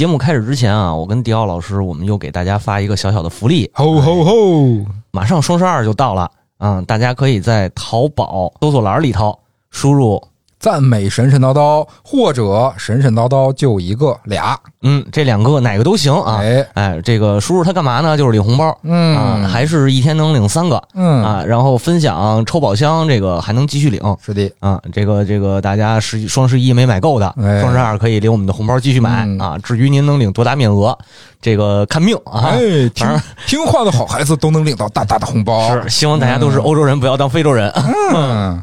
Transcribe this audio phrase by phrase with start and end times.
[0.00, 4.32] 节目开始之前啊，我跟迪奥老师，我们又给大家发一个小小的福利，吼吼吼！
[5.10, 9.38] 马上双十二就到了啊、大家可以在淘宝搜索栏里头
[9.70, 10.18] 输入
[10.60, 16.36] 赞美神神叨叨，或者神神叨叨就一个俩，嗯这两个哪个都行啊。
[16.42, 18.14] 哎，哎，这个叔叔他干嘛呢？
[18.14, 24.00] 就是领红包嗯啊，还是一天能领三个嗯，啊，然后分享抽宝箱，这个还能继续领。
[24.22, 29.58] 是的，啊，这个这个大家十双十一没买够的，哎双十二可以领我们的红包继续买、嗯啊。
[29.62, 30.96] 至于您能领多大面额，
[31.40, 32.52] 这个看命啊。
[32.52, 32.58] 哎，
[32.94, 33.08] 听
[33.46, 37.70] 听话的好孩子都能领到大大的红包，是，希望大家都是欧洲人，不要当非洲人。
[38.14, 38.62] 嗯，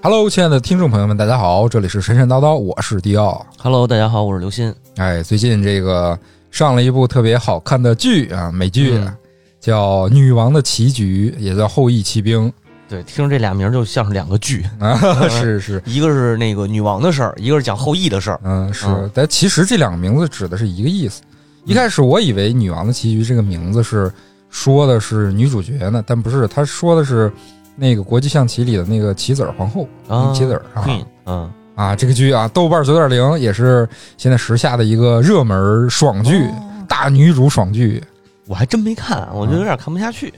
[0.00, 3.44] Hello，亲爱的听众朋友们，大家好，这里是神神叨叨，我是迪奥。
[3.58, 4.72] Hello，大家好，我是刘鑫。
[4.96, 6.16] 哎，最近这个
[6.52, 9.12] 上了一部特别好看的剧啊，美剧、嗯
[9.60, 12.50] 叫《女王的棋局》，也叫《后羿骑兵
[12.88, 18.40] 对，听这俩名儿就像是两个剧，》啊，是是， 一个是那个女王的事儿，一个是讲后羿的事儿。
[18.44, 21.22] 嗯，是嗯，但其实这两个名字指的是一个意思。
[21.64, 24.10] 一开始我以为“女王的棋局”这个名字是
[24.48, 27.30] 说的是女主角呢，但不是，他说的是
[27.80, 31.94] 那个国际象棋里的那个棋子儿皇后，啊棋子儿啊 Queen，嗯，啊！
[31.94, 38.02] 这个剧啊，豆瓣九点零也是现在时下的一个热门爽剧，哦大女主爽剧，
[38.46, 40.34] 我还真没看，我就有点看不下去。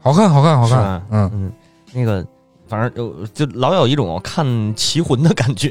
[0.00, 1.52] 好看，好看，好看吧，嗯，嗯，
[1.92, 2.22] 那个
[2.68, 5.68] 反正就就老有一种看棋魂的感觉。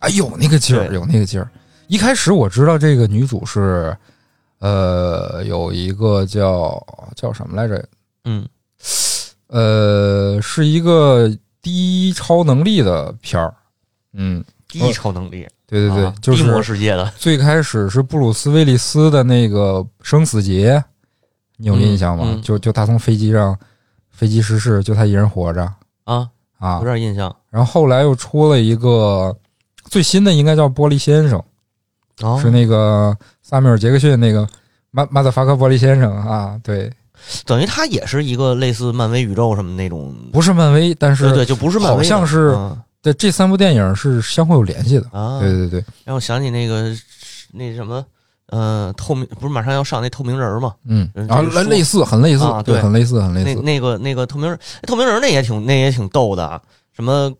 [0.00, 1.48] 哎，有那个劲儿，对有那个劲儿。
[1.86, 3.96] 一开始我知道这个女主是，
[4.58, 7.84] 呃，有一个叫叫什么来着？
[8.24, 8.44] 嗯
[9.52, 11.30] 呃，是一个
[11.60, 13.54] 低超能力的片儿。
[14.14, 17.12] 嗯，低超能力，对对对，啊就低魔是世界的。
[17.18, 20.82] 最开始是布鲁斯威利斯的那个生死劫，
[21.58, 22.24] 你有印象吗？
[22.26, 23.54] 嗯嗯就就他从飞机上
[24.10, 25.62] 飞机失事，就他一人活着
[26.04, 26.84] 啊，啊有。
[26.84, 27.34] 点印象。
[27.50, 29.36] 然后后来又出了一个
[29.84, 31.38] 最新的，应该叫《玻璃先生》。
[32.26, 34.48] 哦，是那个萨米尔·杰克逊那个
[34.90, 36.92] 马马德法克玻璃先生啊，对，
[37.44, 45.06] 等于它也是一个类似漫威宇宙什么那种，不是漫威，但是对对，就不是漫威，好像是嗯对这三部电影是相互有联系的。
[45.12, 45.40] 啊。
[45.40, 46.94] 对对对，让我想起那个
[47.52, 48.04] 那什么，
[48.46, 50.74] 呃，透明不是马上要上那透明人儿吗？
[50.86, 51.10] 嗯，
[51.54, 53.54] 类类似，很类似啊，对很类似，很类似。
[53.56, 56.60] 那那个那个透明人，哎透明人儿那也挺那也挺逗的啊，
[56.94, 57.32] 什么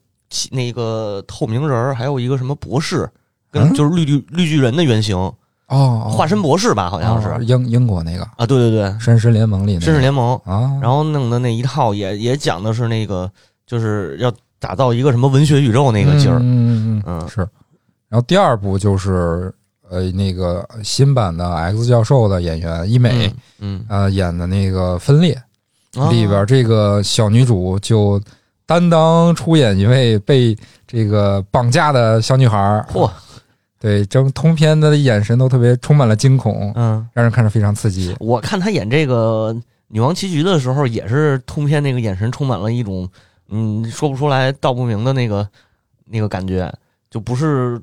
[0.50, 3.08] 那个透明人儿，还有一个什么博士，
[3.50, 5.16] 跟嗯就是绿绿绿巨人的原型，
[5.72, 7.28] 哦，化身博士吧，好像是。
[7.28, 8.22] 哦英英国那个。
[8.36, 9.86] 啊，对对对，绅士联盟里那个。
[9.86, 13.30] 绅士联盟，啊，然后弄的那一套也也讲的是那个
[13.66, 17.40] 就是要打造一个什么文学宇宙那个劲儿，嗯嗯嗯嗯是。
[18.08, 19.52] 然后第二部就是
[19.88, 25.40] 呃那个新版的 X 教授的演员伊美嗯，呃演的那个分裂，
[25.96, 28.20] 嗯里边这个小女主就
[28.66, 30.56] 担当出演一位被
[30.86, 32.86] 这个绑架的小女孩儿。
[32.92, 33.10] 嚯，
[33.82, 38.14] 对，整通篇的眼神都特别充满了惊恐，嗯，让人看着非常刺激。
[38.20, 39.52] 我看他演这个
[39.88, 43.10] 女王棋局的时候，也是通篇那个眼神充满了一种
[43.48, 45.48] 嗯说不出来道不明的那个
[46.04, 46.72] 那个感觉，
[47.10, 47.82] 就不是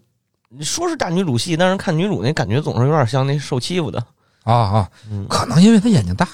[0.61, 4.01] 说是大女主戏，但是看女主那感觉总是有点像那受欺负的，
[4.43, 6.25] 啊啊，嗯，可能因为她眼睛大，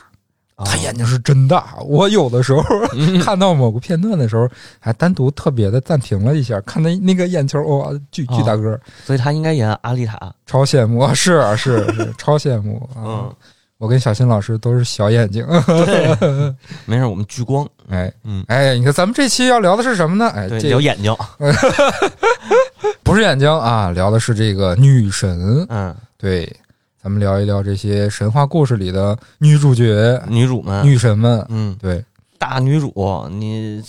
[0.63, 1.75] 她眼睛是真大。
[1.85, 2.63] 我有的时候
[2.93, 4.47] 嗯 看到某个片段的时候，
[4.79, 11.05] 还单独特别的暂停了一下，看那那个眼球，哇，巨巨大个儿，所以他应该演阿丽塔，超羡慕。
[11.13, 13.03] 是啊是是， 超羡慕啊！
[13.03, 13.35] 嗯，
[13.77, 15.45] 我跟小新老师都是小眼睛。
[16.85, 20.29] 没事，我们聚光，哎，嗯，哎，你看咱们这期要聊的是什么呢？
[20.33, 21.13] 哎，这聊眼睛，
[23.03, 25.65] 不是眼睛啊，聊的是这个女神。
[25.69, 26.49] 嗯，对，
[27.05, 31.45] 咱们聊一聊这些神话故事里的女主角、女主们，女神们。
[31.49, 32.03] 嗯，对，
[32.39, 32.91] 大女主，
[33.29, 33.79] 你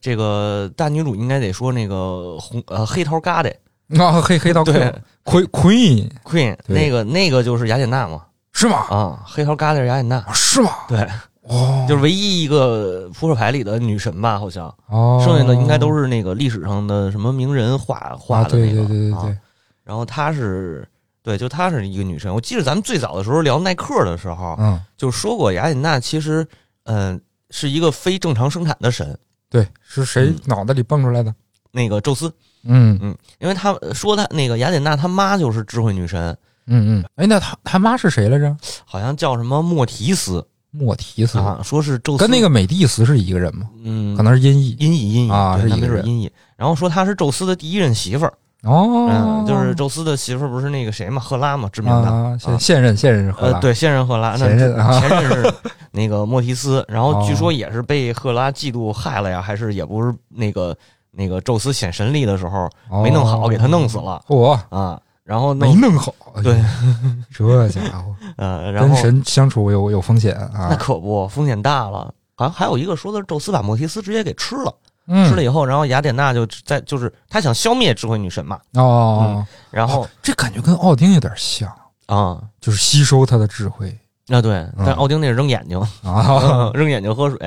[0.00, 4.90] 这个大女主应该得说那个红呃黑桃疙瘩啊，黑黑桃对
[5.24, 8.22] Queen Queen Queen，那个那个就是雅典娜嘛
[8.54, 8.78] 是吗？
[8.88, 10.70] 啊，黑桃疙瘩是雅典娜，啊是吗？
[10.88, 11.06] 对，
[11.42, 19.36] 哦，就是唯一一个扑克牌里的女神吧，好像哦，剩下的应该都是那个历史上的什么名人画画的那个对对对啊对，
[19.84, 20.88] 然后她是
[21.24, 22.32] 对，就她是一个女神。
[22.32, 26.46] 我记得咱们最早的时候聊耐克的时候，嗯，就说过雅典娜其实
[26.84, 27.18] 嗯、
[27.48, 29.18] 是一个非正常生产的神，
[29.48, 31.34] 对，是谁嗯脑袋里蹦出来的？
[31.72, 32.30] 那个宙斯，
[32.64, 36.36] 嗯嗯，因为他说他那个雅典娜他妈就是智慧女神，
[36.66, 38.54] 嗯嗯，哎，那他他妈是谁来着？
[38.84, 43.70] 好像叫什么莫提斯莫提斯，啊，说是宙斯跟那个美蒂斯是一个人吗？
[43.82, 46.30] 嗯可能是音译音译音译是一个人音译。
[46.56, 52.10] 然后说她是宙斯的第一任媳妇儿，哦，嗯，就是宙斯的媳妇儿不是那个谁嘛，赫拉嘛，知名的。
[52.10, 54.98] 啊，现现任现任是荷呃，对，现任赫拉，那前任啊。
[54.98, 55.54] 前任是
[55.90, 57.36] 那个莫提斯，然后据哦。
[57.36, 60.76] 说也是被赫拉嫉妒害了呀，还是也不是那个
[61.10, 63.02] 那个宙斯显神力的时候哦。
[63.02, 64.22] 没弄好，给他弄死了。
[64.28, 66.58] �a，啊，然后弄没弄好，对，
[67.32, 68.14] 这家伙。
[68.36, 70.50] 呃，然后跟神相处有有风险啊。
[70.52, 74.74] 那啊，可不风险大了，好像还有一个说的是宙斯把莫提斯直接给吃了，
[75.06, 75.28] 嗯。
[75.28, 81.70] 吃了以后，然后雅典娜就在就是他想消灭智慧女神嘛，哦，然后这感觉跟奥丁有点像，
[82.06, 82.40] 啊。
[82.60, 83.88] 就是吸收他的智慧
[84.28, 87.38] 啊，对，但奥丁那是扔眼睛，啊， 扔眼睛喝水，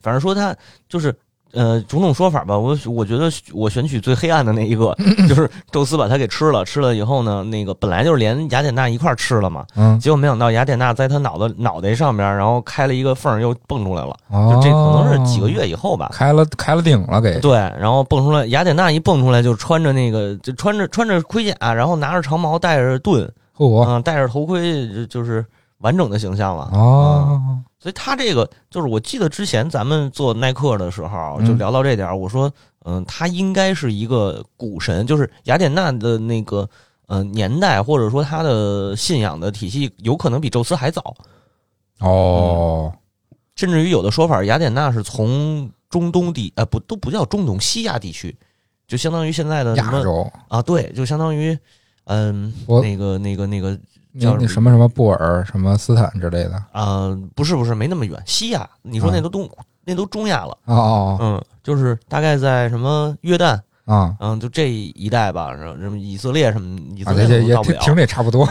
[0.00, 0.56] 反正说他
[0.88, 1.14] 就是
[1.52, 2.56] 呃种种说法吧。
[2.58, 4.94] 我我觉得我选取最黑暗的那一个，
[5.28, 14.16] 就是宙斯把他给吃了，吃了以后呢，那个本来就是连雅典娜一块儿吃了嘛，嗯，结果没想到雅典娜在他脑子脑袋上面，然后开了一个缝，又蹦出来了。
[14.30, 16.10] 哦就这可能是几个月以后吧。
[16.12, 25.44] 开了开了顶了给，对，然后蹦出来，雅典娜一蹦出来就穿着那个，就穿着穿着盔甲，然后拿着长矛，带着盾，嚯，嗯、戴着头盔，就就是
[25.78, 26.70] 完整的形象了。
[26.72, 27.40] 哦，
[27.82, 32.48] 所以他这个就是我记得之前咱们做耐克的时候嗯就聊到这点儿，我说，
[32.84, 36.68] 嗯，他应该是一个股神，就是雅典娜的那个
[37.08, 41.12] 呃年代，或者说他的信仰的体系，有可能比宙斯还早，
[41.98, 42.94] 哦，
[43.56, 48.36] 甚至于有的说法，雅典娜是从中东地，呃，不都不叫中东，西亚地区，
[48.86, 50.30] 就相当于现在的亚洲。
[50.46, 51.58] 啊，对，就相当于
[52.04, 59.48] 嗯，我那个那个那个那叫那什么什么布尔什么斯坦之类的，啊、不是不是，没那么远，西亚，你说那都东、
[59.84, 60.56] 那都中亚了。
[60.66, 68.46] 哦哦嗯，就是大概在什么约旦，哦啊，嗯，就这一带吧，什么以色列什么，以色啊，列也可能到不了，听听着也差不多，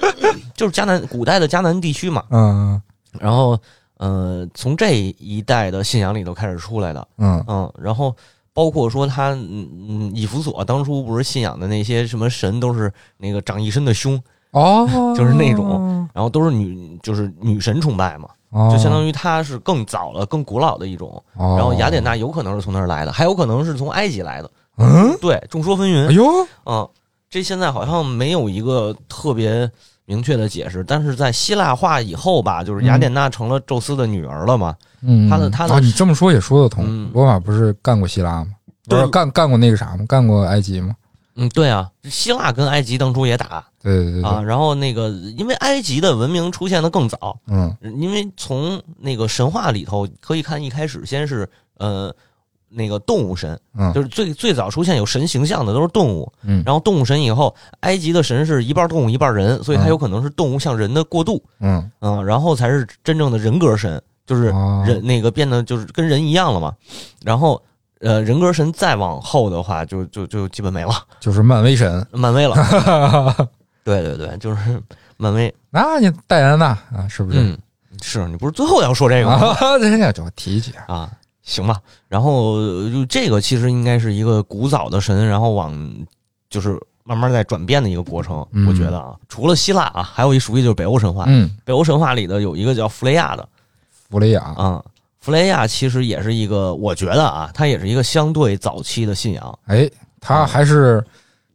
[0.54, 2.24] 就是迦南古代的迦南地区嘛。
[2.30, 2.80] 嗯
[3.20, 3.58] 然后，
[3.98, 7.44] 呃，从这一代的信仰里头开始出来的，嗯。
[7.46, 8.16] 嗯，然后
[8.54, 14.18] 包括说他，嗯嗯，以弗所当初不是信仰的那些什么神都是那个长一身的胸，
[14.52, 21.22] 哦，就是那种，然后都是女，就是女神崇拜嘛，哦，就相当于它是更早了、更古老的一种。
[21.36, 26.08] 哦，然后雅典娜有可能是从那儿来的，还有可能是从埃及来的，嗯，对，众说纷纭。
[26.08, 26.24] 哎呦，
[26.66, 26.88] 嗯，
[27.28, 29.70] 这现在好像没有一个特别
[30.04, 34.74] 明确的解释，但是在希腊化以后吧，就是雅典娜成了宙斯的女儿了嘛。
[35.00, 37.10] 嗯，她的她的啊，你这么说也说得通嗯。
[37.14, 38.48] 罗马不是干过希腊吗？
[38.86, 40.04] 不是对干干过那个啥吗？
[40.06, 40.94] 干过埃及吗？
[41.34, 47.74] 嗯，对啊，希腊跟埃及当初也打对对对啊，然后那个因为埃及的文明出现的更早，嗯。
[47.98, 51.48] 因为从那个神话里头可以看，一开始先是
[51.78, 52.14] 呃
[52.68, 53.92] 那个动物神，嗯。
[53.92, 56.62] 就是最最早出现有神形象的都是动物，嗯。
[56.64, 59.88] 然后动物神以后，埃及的神是一半动物一半人，所以它嗯。
[59.88, 64.84] 有可能是动物向人的过渡，嗯，嗯，然后才是真正的人格神，就是哦。
[64.86, 66.74] 人那个变得就是跟人一样了嘛。
[67.24, 67.60] 然后
[68.02, 72.04] 呃，人格神再往后的话，就就就基本没了，就是漫威神。
[72.10, 72.54] 漫威了。
[73.84, 74.82] 对对对，就是
[75.16, 75.52] 漫威。
[75.70, 77.38] 那你戴安娜啊，是不是？
[77.40, 77.58] 嗯，
[78.00, 79.56] 是你不是最后要说这个吗？
[79.60, 81.10] 啊，人家就提一句，啊，
[81.42, 81.80] 行吧。
[82.08, 85.72] 然后呃就这个其实应该是一个古早的神，然后往
[86.50, 88.46] 就是慢慢在转变的一个过程。
[88.52, 91.24] 嗯我觉得啊，除了希腊啊，还有一熟悉就是北欧神话。
[91.26, 93.48] 嗯，北欧神话里的有一个叫弗雷亚的
[94.10, 94.84] 弗雷亚，啊、
[95.22, 99.58] 弗雷亚其实也是一个，我觉得啊，它也是一个相对早期的信仰。
[99.66, 99.88] 哎，
[100.20, 101.02] 他还是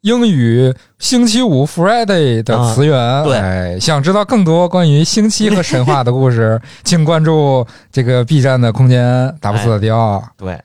[0.01, 2.97] 英语星期五 Friday 的词源。
[2.97, 10.57] 啊对哎，想知道更多关于星期和神话的故事， 请关注这个 B 站的空间打不死的雕，对，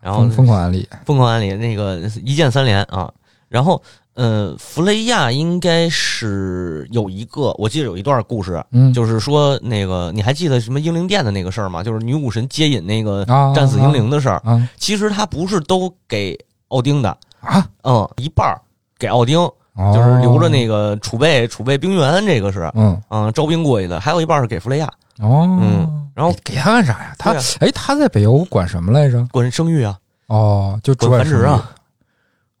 [0.00, 0.86] 然后疯疯狂安利。
[1.06, 3.10] 疯狂安利那个一键三连啊，
[3.48, 3.82] 然后。
[4.20, 11.82] 呃，弗雷亚应该是有一个，我记得有一段故事，嗯，就是说那个你还记得什么英灵殿的那个事儿吗？
[11.82, 14.36] 就是女武神接引那个啊，战死英灵的事儿。
[14.44, 18.60] 啊其实他不是都给奥丁的，啊，嗯，一半儿
[18.98, 24.86] 给奥丁，哦就是留着那个储备储备兵员，这个是，嗯嗯，招兵过去的，还有一半儿是给弗雷亚，
[25.20, 27.14] 哦，嗯然后给给他干啥呀？
[27.18, 29.26] 他哎，他在北欧管什么来着？
[29.32, 29.96] 管生育啊
[30.26, 31.74] 哦，就管繁殖啊啊！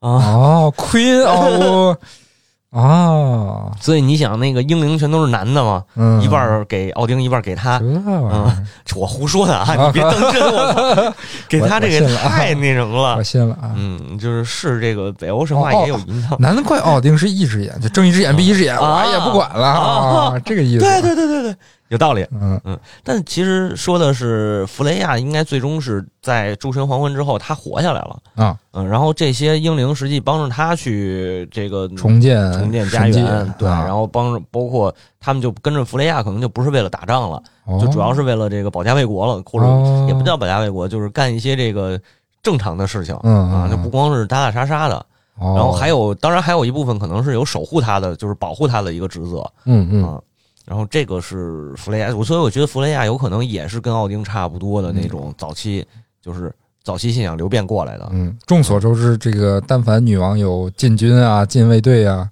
[0.00, 1.96] 哦，Queen 哦
[2.70, 7.84] 啊，所以你想，那个英灵全都是男的嘛，嗯，一半儿给奥丁，一半儿给他这。
[7.84, 8.64] 玩意儿，
[8.94, 10.72] 我胡说的啊， 你别当真，我
[11.04, 11.14] 操，
[11.48, 13.22] 给他这个我信了啊太那什么了我。
[13.24, 13.72] 信了啊。
[13.74, 16.36] 嗯，就是是这个北欧神话哦也有影响。
[16.38, 20.84] 难怪奥丁是一只眼，就睁一只眼闭一只眼， 啊我也不管了啊啊，这个意思。
[20.84, 21.56] 对对对对对，
[21.90, 22.26] 有道理。
[22.32, 28.18] 嗯嗯但其实说的是弗雷亚应该最终是在诸神黄昏之后，他活下来了。
[28.34, 37.42] 啊，嗯，然后这些英灵实际帮着他去这个重建重建家园，对，啊然后帮着包括他们就跟着弗雷亚，可能就不是为了打仗了，
[37.80, 42.00] 就主要是为了这个保家卫国了，或者哦也不叫保家卫国，就是干一些这个
[42.42, 44.94] 正常的事情嗯啊，就不光是打打杀杀的，
[45.38, 50.20] 哦，然后还有，当然还有一部分可能是有守护他的，就是保护他的一个职责嗯嗯啊。
[50.70, 55.84] 然后这个是弗雷亚，我所以我觉得弗雷亚有可能也是跟奥丁差不多的那种早期，
[56.22, 58.08] 就是早期信仰流变过来的。
[58.12, 62.30] 嗯，众所周知，这个但凡女王有禁军啊、禁卫队啊，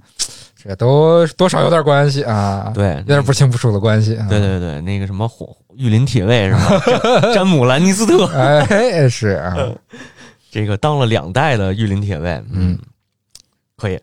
[0.55, 4.29] 这都多少有点关系啊，对，有点不清不楚的关系啊。
[4.31, 6.81] 对对对，那个什么火御林铁卫是吧？
[6.87, 9.57] 詹詹姆兰尼斯特， 哎，是啊，
[10.49, 12.79] 这个当了两代的御林铁卫，嗯，
[13.77, 13.99] 可以。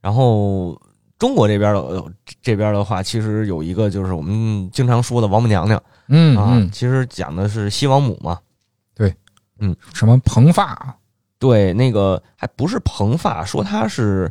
[0.00, 0.76] 然后
[1.18, 5.78] 中国这边的呃这边的话，其实有一个就是我们经常说的王母娘娘。
[5.78, 6.36] 啊，嗯。
[6.38, 8.38] 嗯，其实讲的是西王母嘛。
[8.94, 9.14] 对，
[9.58, 9.74] 嗯。
[9.94, 10.96] 什么蓬发。
[11.38, 14.30] 对，那个还不是蓬发，说她是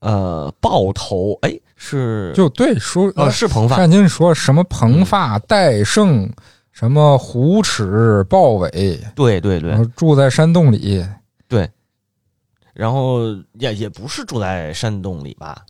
[0.00, 6.30] 呃豹头，哎，是就对说呃是蓬发，单经说什么蓬发戴胜，
[6.72, 8.70] 什么虎齿豹尾，
[9.14, 9.84] 对对对。
[9.96, 11.04] 住在山洞里，
[11.46, 11.68] 对。
[12.72, 13.20] 然后
[13.54, 15.64] 也也不是住在山洞里吧，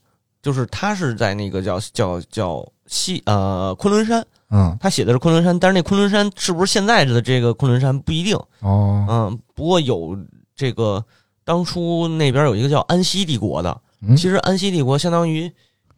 [0.47, 4.77] 就是他是在那个叫叫叫西呃昆仑山，嗯。
[4.81, 10.17] 他写的是昆仑山，但是那昆仑山是不是现在的这个昆仑山不一定，哦，嗯，不过有
[10.55, 11.05] 这个
[11.45, 14.17] 当初那边有一个叫安西帝国的，嗯。
[14.17, 15.51] 其实安西帝国相当于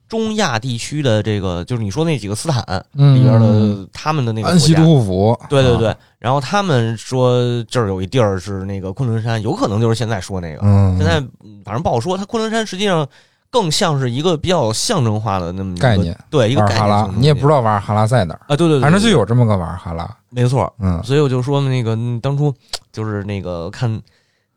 [0.08, 2.64] 中亚地区的这个，就是你说那几个斯坦
[2.94, 12.16] 嗯里边嗯的他们的那个安息国家都护府，啊对对对，，然后他们说这儿有一地儿是那个昆仑山，有可能就是现在说那个，嗯，现在嗯反正不好说。
[12.16, 13.06] 它昆仑山实际上
[13.50, 17.10] 更像是一个比较象征化的那么一个概念，对一个概念。
[17.16, 20.72] 你也不知道瓦尔哈拉在哪儿，啊，对对对，反正就有这么个瓦尔哈拉，没错。
[20.78, 21.02] 嗯。
[21.02, 22.52] 所以我就说那个嗯当初
[22.92, 23.90] 就是那个看，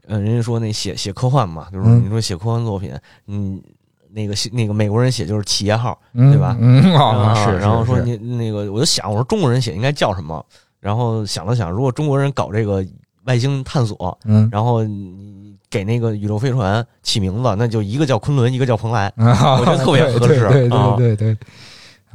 [0.08, 2.04] 呃，人家说那写写科幻嘛，就是嗯。
[2.06, 2.94] 你说写科幻作品，
[3.28, 3.62] 嗯，
[4.10, 6.58] 那个写那个美国人写就是企业号，嗯，对吧？
[6.60, 10.46] 嗯，哦，啊是，是是然后说你那个，我就想，我说中国人写应该叫什么？
[10.82, 12.84] 然后想了想，如果中国人搞这个
[13.26, 19.08] 外星探索，嗯，然后你给那个宇宙飞船起名字，那就一个叫昆仑，一个叫蓬莱。
[19.18, 20.94] 啊我觉得特别合适对对啊。
[20.98, 21.38] 对对对，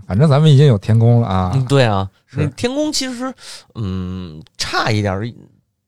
[0.07, 2.41] 反正咱们已经有天宫了啊，嗯，对啊，是。
[2.41, 3.33] 那天宫其实
[3.75, 5.29] 嗯差一点儿，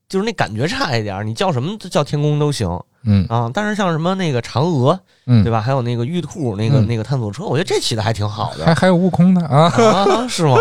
[0.08, 2.68] 就是那感觉差一点儿，你叫什么叫天宫都行
[3.04, 3.50] 嗯啊。
[3.52, 5.60] 但是像什么那个嫦娥，嗯，对吧？
[5.60, 10.56] 还有那个玉兔，那个嗯那个探索车，我觉得这起的还挺好的还还有悟空呢啊，啊，是吗？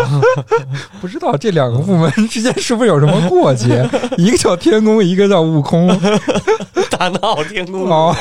[1.00, 3.88] 不知道这两个部门之间是不是有什么过节？
[4.18, 5.88] 一个叫天宫，一个叫悟空。
[6.90, 8.14] 大闹天宫，哦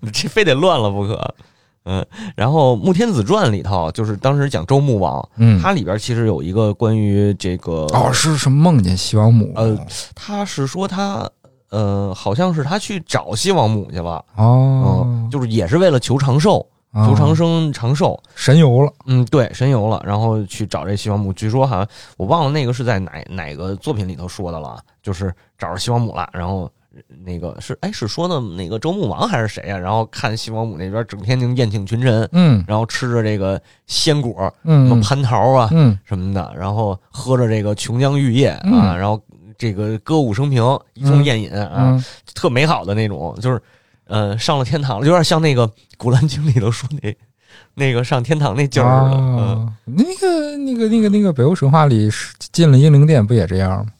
[0.00, 1.34] 你这非得乱了不可。
[1.88, 9.52] 嗯，然后《穆天子传》里头，就是当时讲周穆王，嗯，它里边其实有一个关于这个，哦，是什么梦见西王母？
[9.54, 9.78] 呃，
[10.12, 11.30] 他是说他，
[11.70, 15.04] 呃，好像是他去找西王母去了，哦。
[15.06, 17.06] 嗯，，就是也是为了求长寿，啊。
[17.06, 18.92] 求长生长寿，神游了。
[19.06, 21.32] 嗯，对，神游了，然后去找这西王母。
[21.32, 26.70] 据说好像我忘了那个是在哪哪个作品里头说的了，就是找着西王母了，然后
[27.24, 32.64] 那个是哎是说的哪个周穆王还是谁呀、然后看西王母那边整天就宴请群臣，嗯。
[32.66, 35.98] 然后吃着这个鲜果，什嗯么蟠桃啊嗯。
[36.04, 38.98] 什么的，然后喝着这个琼浆玉液啊，嗯。
[38.98, 39.20] 然后
[39.58, 40.62] 这个歌舞升平，
[40.94, 43.60] 一通宴饮啊，嗯特美好的那种，就是
[44.04, 47.16] 呃上了天堂了，有点像那个《古兰经》里头说那
[47.74, 49.16] 那个上天堂那劲儿似的。
[49.16, 53.92] 嗯，啊，那个那个那个那个北欧神话里是进了英灵殿不也这样吗？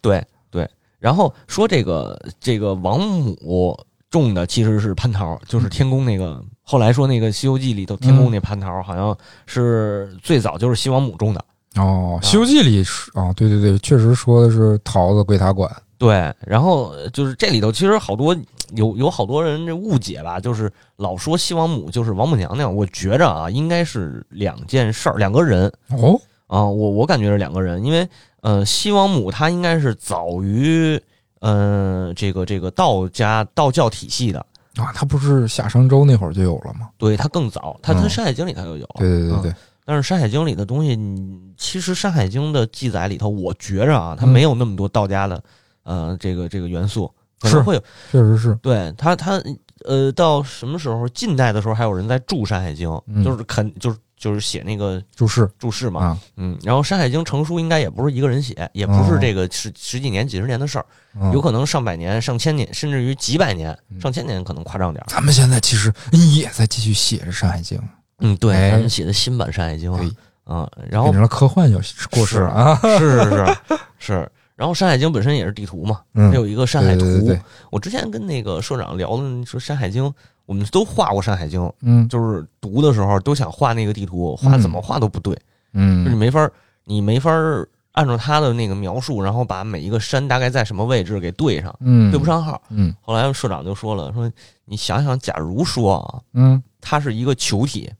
[0.00, 0.68] 对对。
[0.98, 3.78] 然后说这个这个王母
[4.10, 6.42] 种的其实是蟠桃，就是天宫那个。
[6.68, 9.16] 后来说那个《西游记》里头天宫那蟠桃，好像
[9.46, 11.44] 是最早就是西王母种的。
[11.76, 15.70] 哦，《西游记》里是哦，对对对，确实说的是桃子归他管。
[15.98, 18.36] 对，然后就是这里头其实好多
[18.74, 28.06] 有有好多人这误解吧，就是老说西王母就是王母娘娘，我觉着啊应该是两件事儿，两个人哦，啊，我我感觉是两个人，因为
[28.42, 31.00] 呃西王母她应该是早于
[31.40, 34.38] 呃这个这个道家道教体系的，
[34.76, 36.88] 啊，他不是夏商周那会儿就有了吗？
[36.98, 39.54] 对她更早，她她嗯《山海经》里她就有，对对对对，
[39.86, 45.42] 但是《山海经》里的东西，你其实《山海经》的记载里头，我觉着啊，它嗯没有那么多道家的
[45.84, 47.06] 呃这个这个元素，
[47.40, 49.40] 可能是会有确实是，对它它
[49.84, 51.08] 呃到什么时候？
[51.10, 60.86] 近代的时候还有人在注《山海经》，嗯就是肯就是就是写那个注释注释嘛，啊，嗯，然后《山海经》成书应该也不是一个人写，也不哦是这个十十几年、几十年的事儿，
[61.20, 65.06] 嗯有可能上百年、上千年，甚至于几百年、嗯上千年可能夸张点儿。
[65.08, 67.78] 咱们现在其实也在继续写着《山海经》，
[68.18, 70.10] 嗯，对，哎咱们写的新版《山海经》对
[70.44, 71.78] 啊，然后变成了科幻小
[72.10, 72.80] 故事了啊。
[72.82, 73.56] 是是是
[73.98, 77.00] 是，然后《山海经》本身也是地图嘛， 嗯它有一个山海图。
[77.00, 80.04] 对对对对我之前跟那个社长聊的，说《山海经》，
[80.46, 85.34] 我们都画过《山海经》，嗯就是读的时候都想画那个地图，画嗯怎么画都不对，
[85.74, 86.52] 就是没法儿，
[86.84, 92.24] 你没法儿按照他的那个描述，然后把每一个山大概在什么位置给对上，嗯，对不。
[92.24, 92.60] 上号。
[92.70, 94.30] 嗯后来社长就说了，说
[94.64, 97.90] 你想想，假如说啊，嗯，它是一个球体，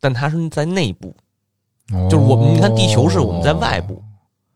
[0.00, 1.14] 但它是在内部，
[1.88, 4.02] 就就是我们你看地球是我们在外部，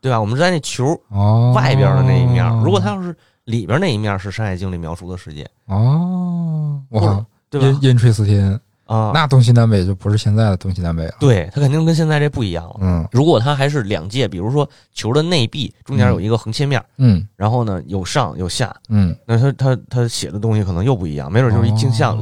[0.01, 0.21] 对吧？
[0.21, 7.67] 我们是在那球哦，外边的那一面儿，如果它要是里边那一面是《山海经》里描述的世界，哦，哇，对吧？
[7.67, 12.77] 阴阴吹四天，啊，那东西南北就不是现在的东西南北了。，对它肯定跟现在这不一样了。
[12.81, 22.19] 嗯如果它还是两界，比如说球的内壁中间有一个横切面儿，嗯然后呢有上有下，嗯，那他他他写的东西可能又不一样，没准就是一镜像，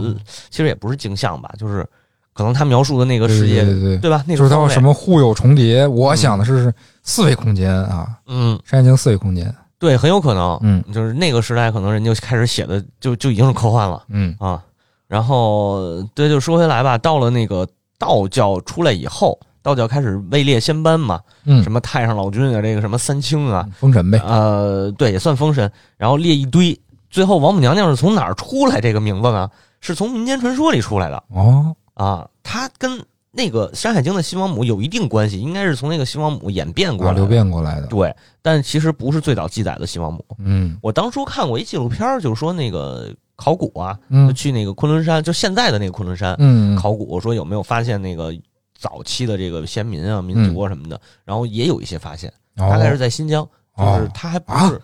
[0.50, 1.88] 其实也不是镜像吧，就是
[2.32, 4.24] 可能他描述的那个世界，对对对对，对吧？
[4.26, 6.72] 那就是它有个方位什么互有重叠，我想的是
[7.02, 9.54] 四维空间啊，嗯，《山海经》四维空间。
[9.78, 14.62] 对，很有可能，嗯就是那个时代可能人就开始写的就就已经是科幻了嗯啊。
[15.08, 24.18] 然后对，就说回来吧，到了那个道教出来以后，道教开始位列仙班嘛，嗯，什么太上老君啊，这个什么三清啊，封神呗。
[24.24, 26.78] 呃，对，也算封神，然后列一堆。
[27.10, 29.50] 最后王母娘娘是从哪儿出来这个名字呢？
[29.80, 37.20] 是从民间传说里出来的哦，啊，它跟那个《山海经》的西王母有一定关系，应该是从那个西王母演变过啊，来的。
[37.20, 37.86] 流变过来的。
[37.86, 40.24] 对，但其实不是最早记载的西王母。
[40.38, 40.76] 嗯。
[40.82, 48.34] 我当初看过一纪录片，就是说那个考古啊，就嗯去那个昆仑山，就现在的那个昆仑山嗯，考古，说有没有发现那个
[48.78, 52.68] 早期的这个先民啊、民族啊什么的，然后也有一些发现，哦。
[52.68, 53.48] 大概是在新疆，
[53.78, 54.68] 就是哦它还不啊。
[54.68, 54.82] 是，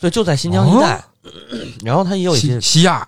[0.00, 1.04] 对，就在新疆一带，
[1.84, 3.06] 然后它也有一些西，西亚。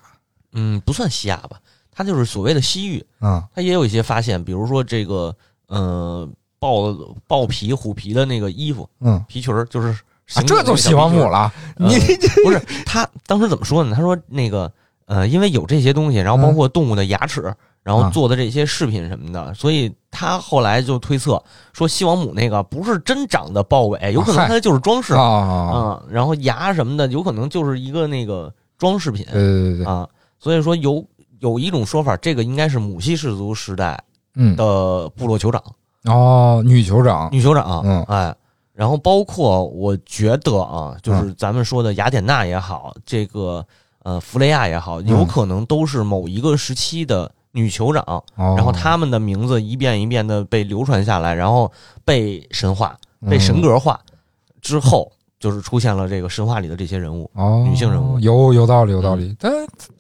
[0.59, 1.61] 嗯，不算西亚吧，
[1.97, 5.35] 它就是所谓的西域，啊它也有一些发现，比如说这个，
[5.69, 6.29] 呃，
[6.59, 6.95] 豹
[7.27, 9.99] 豹皮、虎皮的那个衣服嗯皮裙儿，就是
[10.47, 11.51] 这就西王母了。
[11.77, 11.97] 你
[12.45, 13.97] 不是他当时怎么说呢？
[13.97, 14.71] 他说那个
[15.07, 17.41] 呃，因为有这些东西，然后包括动物的牙齿，
[17.83, 30.07] 然后啊做的这些饰品什么的，所以他后来就推测说西王母那个不是真长的豹尾，有可能它就是装饰啊然后牙什么的有可能就是一个那个装饰品对对对对，啊，
[30.39, 31.03] 所以说有
[31.41, 34.03] 有一种说法，这个应该是母系氏族时代
[34.35, 35.63] 嗯，的部落酋长、
[36.05, 38.03] 哦，女酋长，女酋长，嗯。
[38.05, 38.35] 哎。
[38.73, 43.65] 然后包括我觉得啊，就是咱们说的雅典娜也好，这个
[44.03, 51.73] 呃弗雷亚也好，有嗯可能都是某一个时期的女酋长，哦，然后他们的名字一遍一遍的被流传下来，然后
[52.05, 52.95] 被神化、
[53.31, 53.99] 被嗯神格化
[54.61, 57.31] 之后，就是出现了这个神话里的这些人物。
[57.35, 59.35] 哦，女性人物嗯有有道理，有道理。
[59.39, 59.53] 但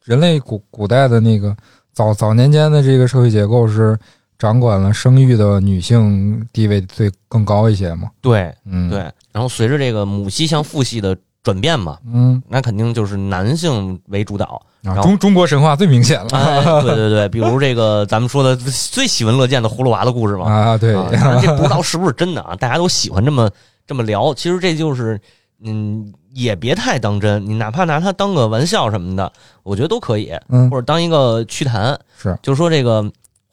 [0.05, 1.55] 人类古古代的那个
[1.93, 3.99] 早早年间的这个社会结构是
[4.39, 8.11] 掌管了生育的女性地位最更高一些嘛？
[8.21, 9.01] 对嗯，对，，
[9.33, 14.61] 然后随着这个母系向父系的转变嘛，嗯那肯定就是男性为主导。
[14.85, 23.51] 啊，然后中中国神话最明显了哎，对对对，比如这个咱们说的最喜闻乐见的葫芦娃的故事嘛，啊，对，啊这不知道是不是真的啊，大家都喜欢这么
[23.87, 24.35] 这么聊。
[24.35, 25.21] 其实这就是，
[25.63, 31.99] 嗯，也别太当真，你哪怕拿它当个玩笑什么的，我觉得都可以，嗯或者当一个趣谈。
[32.21, 33.03] 是，就说这个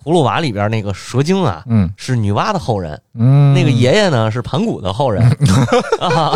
[0.03, 5.23] 葫芦娃里边那个蛇精啊，嗯是女娲的后人，嗯，那个爷爷呢是盘古的后人。
[6.01, 6.33] 啊，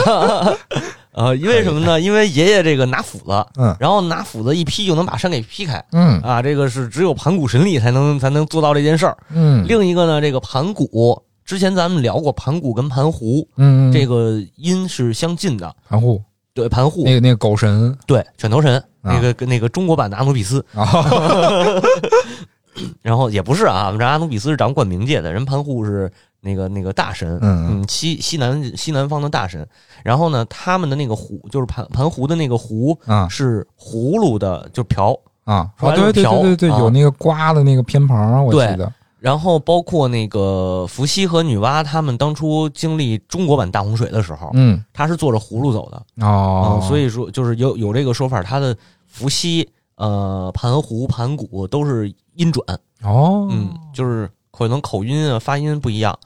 [1.11, 1.99] 呃，因为什么呢？
[1.99, 5.83] 因为爷爷这个拿斧子，嗯然后拿斧子一劈就能把山给劈开。
[5.91, 9.17] 嗯啊，这个是只有盘古神力才能才能做到这件事儿。
[9.33, 15.73] 嗯，另一个呢，这个盘古之前咱们聊过，盘古跟盘狐嗯这个音是相近的。
[15.87, 16.21] 盘户
[16.53, 17.97] 对，盘户那个那个狗神。
[18.05, 19.13] 对犬头神，啊。
[19.13, 20.85] 那个跟那个中国版的阿努比斯，啊，
[23.01, 29.65] 然后也不是啊，我们这阿努比斯是掌管冥界的，人盘户是那个那个大神，嗯嗯，西西南西南方的大神。
[30.03, 33.25] 然后呢，他们的那个壶就是盘盘壶的那个壶啊。
[33.29, 35.17] 是葫芦的，就瓢。
[35.45, 35.69] 啊。
[35.79, 36.79] 对对对对对，啊。
[36.79, 38.91] 有那个刮的那个偏旁，我对记得，
[39.27, 44.81] 然后包括那个伏羲和女娲他们当初经历中国版大洪水的时候，嗯。
[44.93, 46.25] 他是坐着葫芦走的。
[46.25, 46.79] 哦。
[46.81, 48.73] 嗯，，所以说就是有有这个说法，他的
[49.05, 52.63] 伏羲、呃盘狐、盘古都是音转，
[53.03, 56.17] 哦，嗯，就是可能口音啊、发音不一样，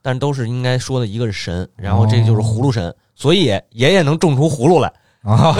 [0.00, 4.90] 但都是应该说的一个是神，然后这就是葫芦神，所以爷爷能种出葫芦来，
[5.24, 5.54] 啊，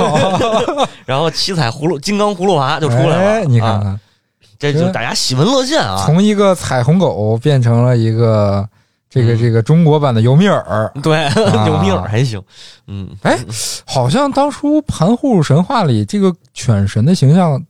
[1.04, 3.16] 然后七彩葫芦、金刚葫芦娃就出来了。
[3.16, 3.82] 哎你看啊。
[3.82, 4.00] 看，
[4.58, 6.02] 这就大家喜闻乐见啊。
[6.04, 8.68] 从一个彩虹狗变成了一个
[9.08, 9.38] 这个嗯。
[9.38, 12.42] 这个中国版的尤米尔，对， 啊有米尔还行，
[12.86, 13.38] 嗯，哎，
[13.86, 17.62] 好像当初盘户神话里这个犬神的形象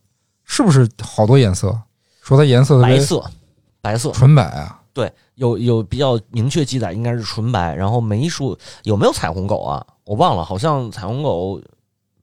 [0.44, 1.77] 是不是好多颜色？
[2.22, 3.22] 说它颜色白色，
[3.81, 9.85] 白色，纯白啊，对，有有比较明确记载，应该是纯白，然后没说有没有彩虹狗啊？
[10.05, 11.61] 我忘了，好像彩虹狗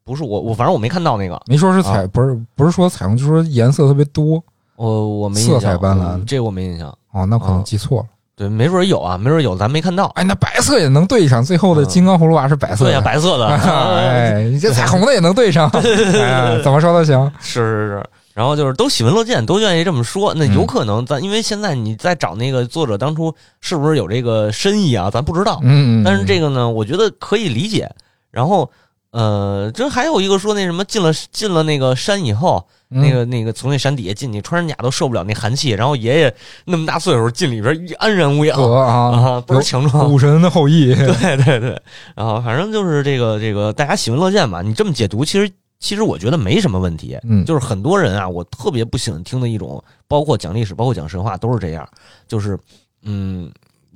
[0.03, 2.07] 不是我，我反正我没看到那个，没说是彩，啊。
[2.11, 4.43] 不是不是说彩虹，就说颜色特别多
[4.75, 6.87] 我我没印色象彩斑斓嗯这我没印象。
[7.11, 8.05] 哦，那可能啊记错了。
[8.35, 10.05] 对，没准有啊，没准有，咱没看到。
[10.15, 15.69] 哎，那白色也能对上，最后的嗯金刚葫芦娃是白色的，对呀、白色的， 哎，你这彩虹的也能对上，
[16.19, 17.31] 哎，怎么说都行。
[17.39, 18.03] 是是是。
[18.33, 20.33] 然后就是都喜闻乐见，都愿意这么说。
[20.33, 23.31] 那嗯有可能咱因为现在你在找那个作者当初
[23.61, 25.11] 是不是有这个深意啊？
[25.11, 25.59] 咱不知道。
[25.61, 27.87] 嗯，嗯但是这个呢，我觉得可以理解。
[28.31, 28.67] 然后，
[29.11, 35.71] 呃，这还有一个说那什么，进了进了那个山以后，嗯那个那个从那山底下进去，穿山甲都受不了那寒气。
[35.71, 40.11] 然后爷爷那么大岁数进里边一安然无恙得啊，啊，倍儿强壮。
[40.11, 41.81] 武神的后裔， 对对对，
[42.15, 44.61] 然后反正就是这个这个大家喜闻乐见吧。
[44.61, 47.17] 你这么解读，其实其实我觉得没什么问题。
[47.23, 51.87] 嗯，就是很多人啊，我特别不喜欢听的一种，包括讲历史，包括讲神话，都是这样，
[52.27, 52.57] 就是
[53.03, 53.51] 嗯，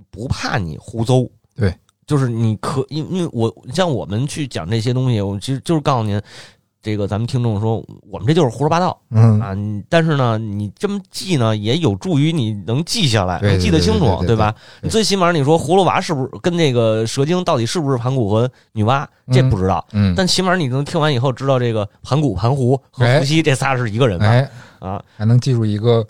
[0.10, 1.74] 不怕你胡诌，对，
[2.06, 6.22] 就是你可因因为我像我们去讲这些东西，我其实就是告诉您，
[6.82, 9.56] 这个咱们听众说，我们这就是胡说八道嗯啊，
[9.90, 14.54] 但是呢，你这么记呢，也有助于你能记下来，能记得清楚，对吧？
[14.82, 19.86] 你最起码你说葫芦娃是不是跟那个蛇精到底是不是盘古和女娲，这嗯不知道。
[19.92, 24.26] 嗯，但起码你能听完以后知道这个盘古、盘湖和哎伏羲这仨是一个人吧？
[24.28, 26.06] 哎，啊，还能记住一个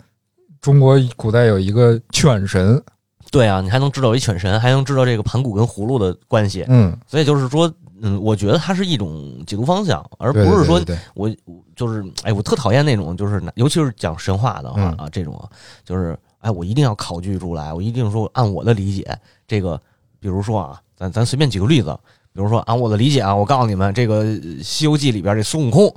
[0.60, 2.80] 中国古代有一个犬神，
[3.30, 10.80] 对啊，你还能知道一犬神，还能知道这个盘古跟葫芦的关系，嗯，所以就是说，嗯，我觉得它是一种解读方向，而不是说
[11.14, 14.84] 我我就是哎，我特讨厌那种就是尤其是讲神话的啊、嗯。
[14.92, 15.48] 啊这种啊，
[15.84, 19.80] 就是哎，我一定要考据出来，我一定说按我的理解，这个
[20.20, 21.96] 比如说啊，咱咱随便举个例子，
[22.32, 24.24] 比如说按我的理解啊，我告诉你们，这个呃
[24.62, 25.94] 《西游记》里边这孙悟空。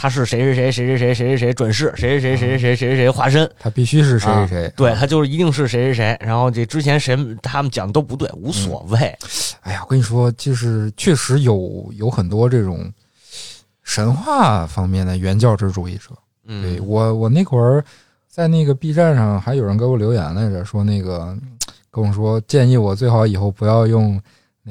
[0.00, 6.16] 他是谁谁谁谁谁谁谁谁谁转世，谁谁谁谁谁谁谁谁化身，他必须是谁谁谁，对他就是一定是谁谁谁。
[6.20, 8.98] 然后这之前谁他们讲的都不对，无所谓。
[9.62, 12.88] 哎呀，我跟你说，就是确实有有很多这种
[13.82, 16.10] 神话方面的原教旨主义者。
[16.46, 17.84] 对嗯，我，我那会儿
[18.28, 21.36] 在那个 B 站上还有人给我留言来着，说那个
[21.90, 24.20] 跟我说建议我最好以后不要用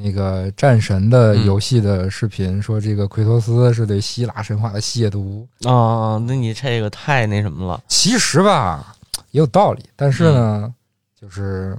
[0.02, 5.46] 那个战神的嗯游戏的视频，说这个奎托斯是对希腊神话的亵渎。
[5.68, 7.82] 啊，那你这个太那什么了。
[7.88, 8.94] 其实吧
[9.32, 10.74] 也有道理，但是呢，嗯
[11.20, 11.76] 就是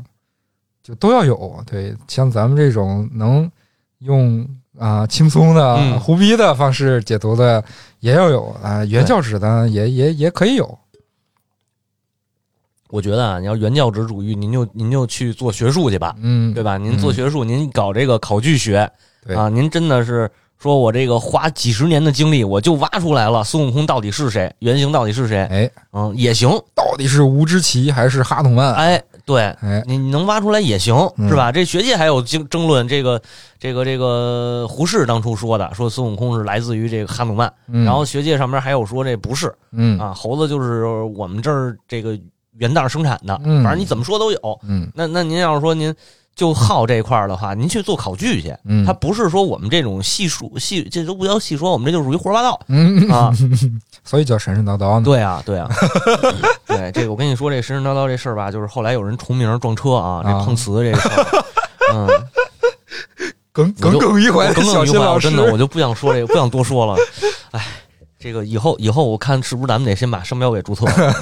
[0.84, 1.64] 就都要有。
[1.66, 3.50] 对，像咱们这种能
[4.00, 7.64] 用啊、轻松的、嗯胡逼的方式解读的
[8.00, 10.78] 也要有啊、原教旨的也也也可以有。
[12.90, 16.78] 我觉得啊，你要原教旨主义，您就您就去做学术去吧，嗯，对吧？
[16.78, 18.90] 您嗯做学术，您搞这个考据学
[19.36, 26.50] 啊，您真的是说我这个花几十年的精力，我就挖出来了孙悟空到底是谁，原型到底是谁，哎，嗯，也行。
[26.74, 28.74] 到底是吴之奇还是哈努曼？
[28.74, 31.52] 哎，对，哎，你你能挖出来也行，嗯是吧？
[31.52, 33.22] 这学界还有争争论，这个
[33.60, 42.20] 这个这个胡适当初说的，说孙悟空是来自于这个哈努曼，嗯然后学界上面还有说这不是嗯啊，猴子就是我们这儿这个
[42.60, 44.60] 原袋生产的，嗯反正你怎么说都有。
[44.64, 45.94] 嗯那那您要是说您
[46.36, 53.34] 就好这块儿的话，您去做考据去，嗯，它不是说我们这种细说细，这都不叫细说，我们这就属于胡说八道嗯，啊。
[54.06, 55.04] 所以叫神神叨叨呢。
[55.04, 55.68] 对啊，对啊，
[56.66, 61.44] 对这个我跟你说，这神神叨叨这事儿吧，就是后来有人重名撞车啊，这啊碰瓷这事儿，
[61.94, 62.08] 嗯，
[63.52, 66.96] 耿耿耿于怀耿耿于怀，我真，的我就不想说这个，不想多说了。
[67.52, 67.68] 哎，
[68.18, 71.14] 这个以后以后我看是不是咱们得先把商标给注册了。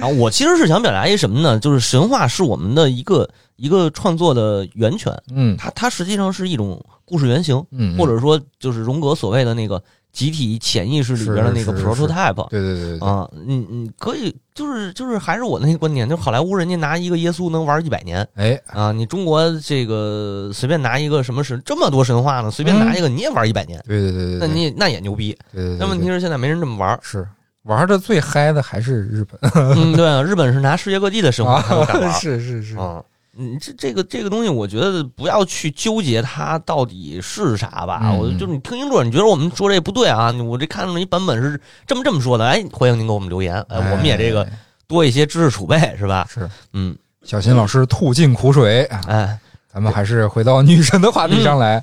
[0.00, 1.58] 嗯然后我其实是想表达一什么呢？
[1.58, 5.56] 就是神话是我们的一个一个创作的源泉，嗯。
[5.58, 9.82] 它它实际上是一种故事原型，嗯，或者说就是荣格所谓的那个
[10.12, 12.48] 集体潜意识里边的那个 prototype。
[12.48, 25.36] 对对对对，啊，你你，可以，就是就是还是我那个观点，就是好莱坞人家拿一个耶稣能玩一百年哎，啊，你中国这个随便拿一个什么神这么多神话呢，随便拿一个你也玩一百年，对对对那你也那也牛逼。
[25.78, 27.26] 但问题是现在没人这么玩，是
[27.64, 33.02] 玩的最嗨的还是日本嗯，对啊，日本是拿世界各地的神话他都敢玩啊， 是是是，啊。
[33.38, 38.00] 嗯，这这个这个东西，我觉得不要去纠结它到底是啥吧。
[38.02, 40.32] 嗯我就是你听清楚，你觉得我们说这不对啊？
[40.44, 44.50] 我这看到一版本是这么这么说的，哎，欢迎您给我们留言，哎，我们也这个哎
[44.88, 46.26] 多一些知识储备，是吧？
[46.28, 49.00] 是嗯，小新老师吐尽苦水啊！
[49.06, 49.38] 哎，
[49.72, 51.82] 咱们还是回到女神的话题上来，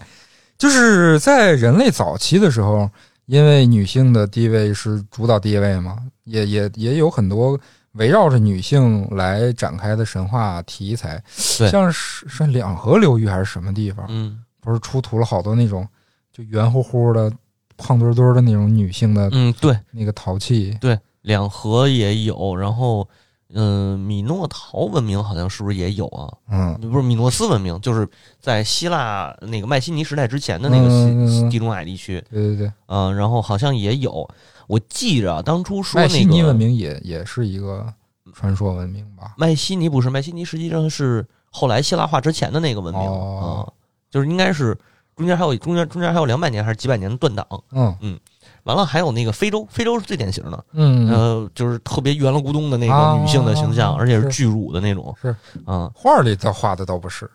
[0.58, 2.90] 就是在人类早期的时候，
[3.28, 7.60] 因为女性的地位是主导地位嘛，也也也有很多
[7.94, 11.24] 围绕着女性来展开的神话题材，
[11.58, 11.70] 对。
[11.70, 14.40] 像是是两河流域还是什么地方，嗯。
[14.60, 15.88] 不是出土了好多那种
[16.34, 17.32] 就圆乎乎的、
[17.78, 19.78] 胖墩墩的那种女性的嗯，对。
[19.92, 23.08] 那个陶器，对，两河也有，然后
[23.54, 26.28] 嗯，米诺陶文明好像是不是也有啊？
[26.50, 28.08] 嗯不是米诺斯文明，就是
[28.40, 34.30] 在希腊那个迈锡尼时代之前的那个西、嗯嗯嗯地中海地区，对对对，嗯、然后好像也有。
[34.68, 37.94] 我记着啊当初说那个迈锡尼文明也也是一个
[38.34, 39.34] 传说文明吧？
[39.38, 43.74] 麦西尼不是麦西尼，实际上是后来希腊化之前的那个文明啊、哦
[44.10, 44.78] 就是应该是
[45.18, 47.46] 中间还有中间中间还有两百年还是几百年的断档。
[47.72, 48.20] 嗯嗯
[48.68, 55.16] 完了还有那个非洲，非洲是最典型的，嗯，呃，就是特别圆了咕咚的那啊个女性的形象，而且是是巨乳的那种。
[55.22, 55.34] 是
[55.66, 57.32] 啊、画里倒画的倒不是，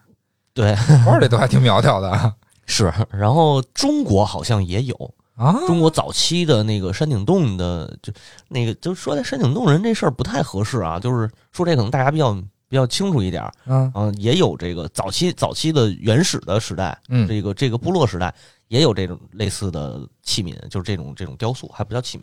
[0.52, 0.74] 对，
[1.06, 2.34] 画里都还挺苗条的
[2.66, 2.92] 是。
[3.10, 5.56] 然后中国好像也有，啊。
[5.66, 8.12] 中国早期的那个山顶洞的，就
[8.48, 12.34] 那个就说在山顶洞人这事儿不太合适啊，就是说这可能大家比较
[12.68, 18.34] 比较清楚一点儿嗯啊、也有这个早期早期的原始的时代，嗯这个这个部落时代
[18.72, 22.22] 也有这种类似的器皿，就是这种这种雕塑，还不叫器皿，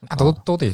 [0.00, 0.70] 那都啊都得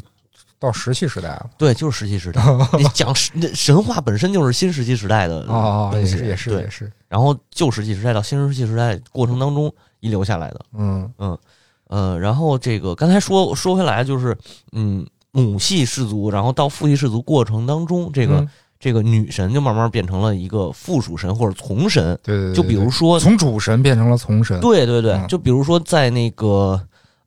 [0.59, 1.49] 到石器时代了。
[1.57, 2.43] 对，就是石器时代。
[2.77, 10.61] 你讲神那神话本身就是新石器时代的哦，也东西，是也是对也是，然后旧石器时代到新石器时代过程当中遗留下来的。
[10.73, 11.39] 嗯嗯
[11.87, 14.37] 呃，然后这个刚才说说回来就是，
[14.73, 18.49] 嗯，母系氏族，然后到父系氏族过程当中，这个、嗯
[18.83, 22.18] 这个女神就慢慢变成了一个附属神或者从神。
[22.21, 24.59] 对对对，就比如说，从主神变成了从神。
[24.59, 26.81] 对对对，嗯就比如说在那个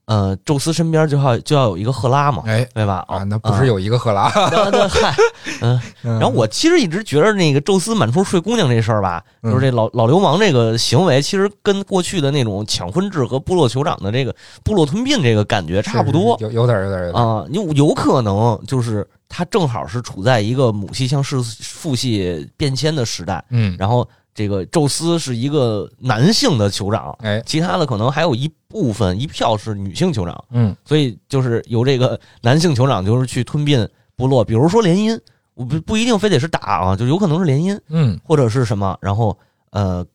[0.04, 3.06] 呃，宙斯身边就要就要有一个赫拉嘛，哎对吧？
[3.08, 4.30] 啊，那不是有一个赫拉？
[4.70, 4.90] 对
[5.64, 5.82] 嗯。
[6.02, 17.46] 然然后我其实一直觉得那个宙斯满处睡姑娘这事儿吧，嗯就是这老老流氓这个行为，其实跟过去的那种抢婚制和部落酋长的这个部落吞并这个感觉差不多有有点有点有点啊。
[17.50, 27.44] 有有可能就是他正好是处在一个母系向是父系变迁的时代，嗯，然后这个宙斯是一个男性的酋长，哎。
[27.46, 30.74] 其他的可能还有一部分一票是女性酋长，嗯。
[30.86, 35.20] 所以就是由这个男性酋长就是去吞并部落，比如说联姻，
[35.54, 38.18] 我不不一定非得是打啊，就有可能是联姻嗯。
[38.24, 39.38] 或者是什么，然后
[39.72, 40.06] 呃，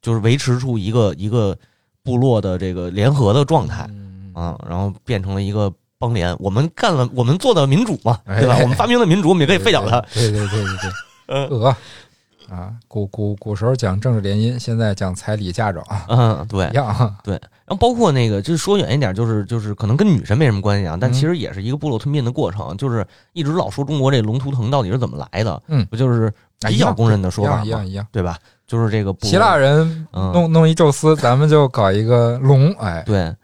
[0.00, 1.58] 就是维持住一个一个
[2.04, 4.30] 部落的这个联合的状态嗯。
[4.34, 6.34] 啊，然后变成了一个邦联。
[6.38, 8.54] 我们干了，我们做的民主嘛，对吧？
[8.54, 10.00] 哎我们发明的民主，我们也可以废掉它。
[10.14, 10.90] 对对对对对
[11.26, 11.76] 呃，呃，
[12.50, 16.72] 啊，古古古时候讲政治联姻，现在讲彩礼嫁妆嗯，对一。
[16.72, 17.34] 样对。
[17.66, 22.74] 然后包括那个，就是说远一点，就是就是可能跟女神没什么关系啊，但嗯其实也是一个部落吞并的过程。
[22.78, 26.32] 就是一直老说中国这龙图腾到底是怎么来的，嗯不就是
[26.66, 27.86] 比较公认的说法一样？
[27.86, 28.06] 一样。
[28.10, 28.38] 对吧？
[28.66, 33.34] 就是这个希腊人嗯弄弄一宙斯，咱们就搞一个龙，哎，对，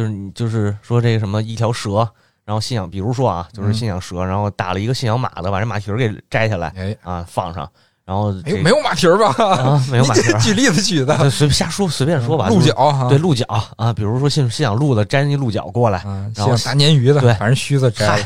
[0.00, 2.08] 就是你就是说这个什么一条蛇，
[2.46, 3.74] 然后信仰，比如说啊，就是嗯。
[3.74, 7.70] 信仰蛇，然后打了一个信仰马的，把这马蹄儿给摘下来哎，啊放上，
[8.06, 9.34] 然后没有这没有马蹄儿吧？
[9.44, 13.44] 啊没有马蹄儿， 举例子举的， 就随便瞎说随便说吧，鹿就是角啊，对鹿角
[13.76, 17.34] 啊，比如说信信仰鹿的摘一鹿角过来啊，然后像大鲶鱼的，对。
[17.34, 18.16] 反正须子摘。
[18.16, 18.24] 了，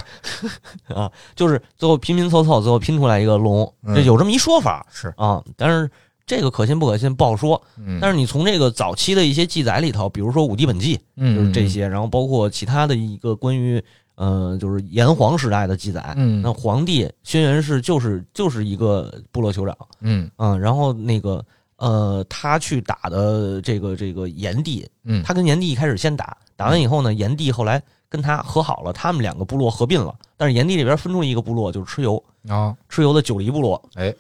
[0.95, 3.97] 啊，就是最后拼拼凑凑，最后拼出来一个龙，嗯。
[3.97, 5.91] 这有这么一说法是，啊，但是。
[6.27, 13.83] 这个可信不可信不好说，嗯，但是你从这个早期的一些记载里头，比如说《五帝本纪》，嗯就是这，些，然后包括其他的一个关于
[14.15, 16.15] 呃，就是炎黄时代的记载。
[16.17, 16.41] 嗯。
[16.41, 20.31] 那皇帝轩辕氏就是就是一个部落酋长，嗯。
[20.37, 21.45] 嗯，然后那个
[21.77, 34.15] 呃，他去打的这个这个炎帝，嗯，他跟炎帝一开始先打，打完以后呢，炎帝后来跟他和好了，他们两个部落合并了，但是炎帝这边分出一个部落就是蚩尤，啊，蚩尤的九黎部落，哎，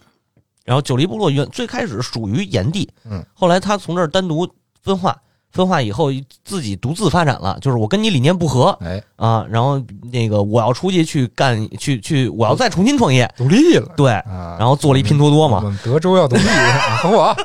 [0.64, 4.48] 然后九黎部落原最开始属于炎帝，嗯，后来他从这儿单独
[4.82, 5.16] 分化，
[5.50, 6.10] 分化以后
[6.42, 17.36] 自己独自发展了，就是我跟你理念不合哎，啊，然后那个我要出去去干去去，我要再重新创业，独立了对，啊，然后做了一拼多多我嘛，们德州要独立，啊和 我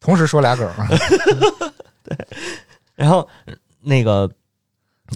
[0.00, 0.70] 同时说俩梗
[2.04, 2.16] 对，
[2.94, 3.26] 然后
[3.80, 4.30] 那个，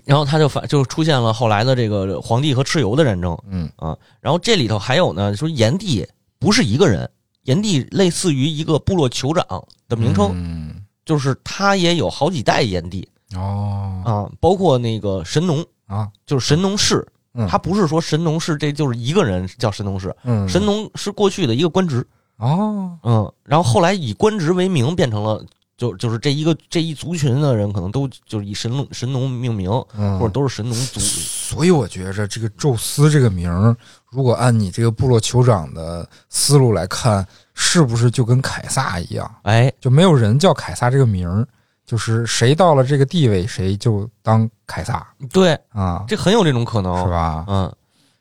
[0.04, 3.70] 然后他就反就出现了后来的这个皇帝和蚩尤的战争嗯。
[3.76, 6.04] 啊，然后这里头还有呢，说炎帝
[6.40, 7.08] 不是一个人，
[7.50, 9.44] 炎帝类似于一个部落酋长
[9.88, 10.76] 的名称，嗯。
[11.04, 14.02] 就是他也有好几代炎帝哦。
[14.04, 17.48] 啊，包括那个神农，啊，就是神农氏，嗯。
[17.48, 25.44] 他不是说神农氏这就是一个人叫神农氏，嗯，神农是过去的一个官职，哦，嗯，然后后来以官职为名变成了。
[25.80, 33.74] 就就是这一个这一族群的人，可能都就是以神农神农命名，嗯，或者都是神农族所以我觉着这个宙斯这个名儿，
[34.10, 41.48] 如果按你这个部落酋长的思路来看，是不是就跟凯撒一样，哎，就没有人叫凯撒这个名儿，
[41.86, 47.08] 就是谁到了这个地位，谁就当凯撒对，啊，这很有这种可能，是？
[47.08, 47.46] 吧？
[47.48, 47.74] 嗯，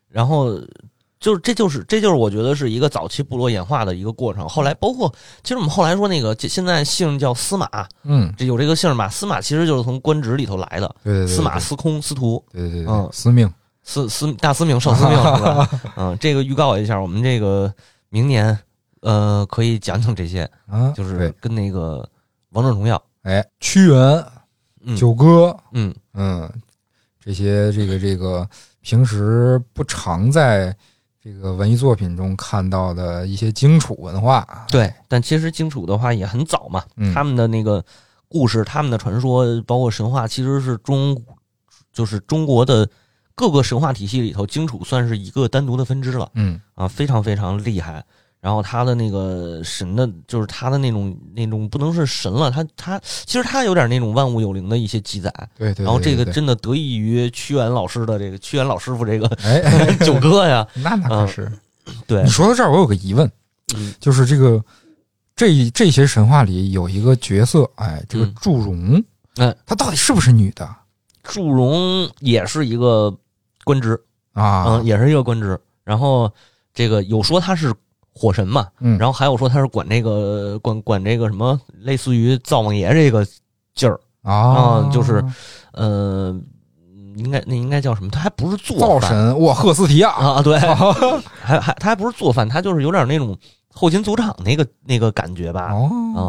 [0.08, 0.58] 然后
[1.19, 4.47] 就是这就是这就是我觉得是一个早期部落演化的一个过程。
[4.47, 7.67] 后来包括其实我们后来说那个这现在姓叫司马，
[8.03, 9.10] 嗯，这有这个姓嘛？
[9.10, 13.51] 司马其实就是从官职里头来的，对对对，司马、司空、司徒、对对对，嗯司命，
[13.84, 15.69] 司司大司命、少司命是吧？
[15.97, 17.73] 嗯，这个预告一下，我们这个
[18.10, 18.58] 明年
[19.01, 22.08] 呃可以讲讲这些，啊，就是跟那个
[22.51, 24.25] 王者荣耀，哎，屈原、
[24.86, 26.49] 嗯九歌，嗯嗯，
[27.21, 28.47] 这些这个这个
[28.79, 30.73] 平时不常在
[31.32, 37.84] 这个文艺作品中看到的一些荆楚文化，对，但其实荆楚的话也很早嘛，嗯他们的那个
[38.28, 41.15] 故事、他们的传说，包括神话，其实是中
[41.94, 42.89] 就是中国的
[43.36, 48.04] 各个神话体系里头，荆楚算是一个单独的分支了嗯啊，非常非常厉害。
[48.41, 55.34] 然后他的那个神的，就是他的那种那种不能是神了，他他其实他有点那种万物有灵的一些记载。
[55.58, 61.52] 对对，然后这个真的得益于屈原老师的这个屈原老师傅这个哎哎， 九哥呀， 那那可是。
[62.06, 63.30] 对你，说到这儿，我有个疑问，
[63.75, 64.63] 嗯就是这个
[65.36, 69.04] 这这些神话里有一个角色，哎，这个嗯祝融，
[69.38, 70.69] 哎，她到底是不是女的
[71.23, 73.12] 祝融也是一个
[73.63, 73.99] 官职，
[74.34, 74.65] 啊？
[74.67, 75.60] 嗯，也是一个官职。
[75.84, 76.32] 然后
[76.75, 77.73] 这个有说他是
[78.19, 83.25] 火神嘛，嗯，然后还有说他是管那个管管这个什么，类似于灶王爷这个
[83.73, 84.34] 劲儿，啊。
[84.34, 85.23] 啊，就是
[85.71, 86.38] 呃，
[87.15, 88.10] 应该那应该叫什么？
[88.12, 88.89] 他还不是做饭。
[88.89, 90.60] 灶神，哇，赫斯提亚，啊，对，
[91.41, 93.38] 还还他还不是做饭，他就是有点那种
[93.71, 96.21] 后勤组长那个那个感觉吧，哦，啊，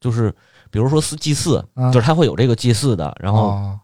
[0.00, 0.30] 就是
[0.70, 1.90] 比如说祀祭祀，啊。
[1.90, 3.80] 就是他会有这个祭祀的，然后哦。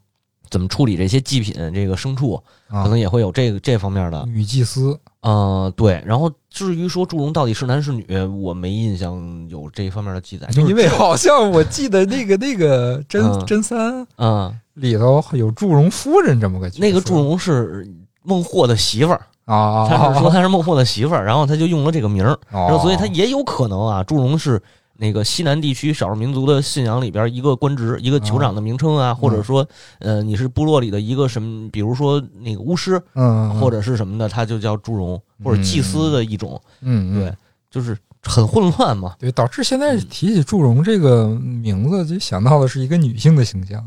[0.50, 2.84] 怎么处理这些祭品，这个牲畜，啊。
[2.84, 4.24] 可能也会有这个这方面的。
[4.26, 8.06] 女祭司，呃，对，然后至于说祝融到底是男是女，
[8.42, 17.88] 我没印象有这方面的记载，就是因为好像我记得那个那个真嗯真三嗯，里头有祝融夫人这么个那个祝融是
[18.22, 24.60] 孟获的媳妇儿，啊，他是说他是孟获的媳妇儿，然后他就用了这个名儿，然后哦，所以他也有可能啊，祝融是
[24.96, 29.66] 那个西南地区少数民族的信仰里边一个官职，一个酋长的名称啊，或者说
[29.98, 37.34] 呃你是部落里的一个什么，比如说那个巫师嗯，嗯或者是什么的，他就叫祝融，或者祭司的一种，嗯，嗯对，
[37.70, 39.16] 就是很混乱嘛。
[39.18, 43.84] 对，导致现在提起祝融这个名字，就想到的是一个女性的形象。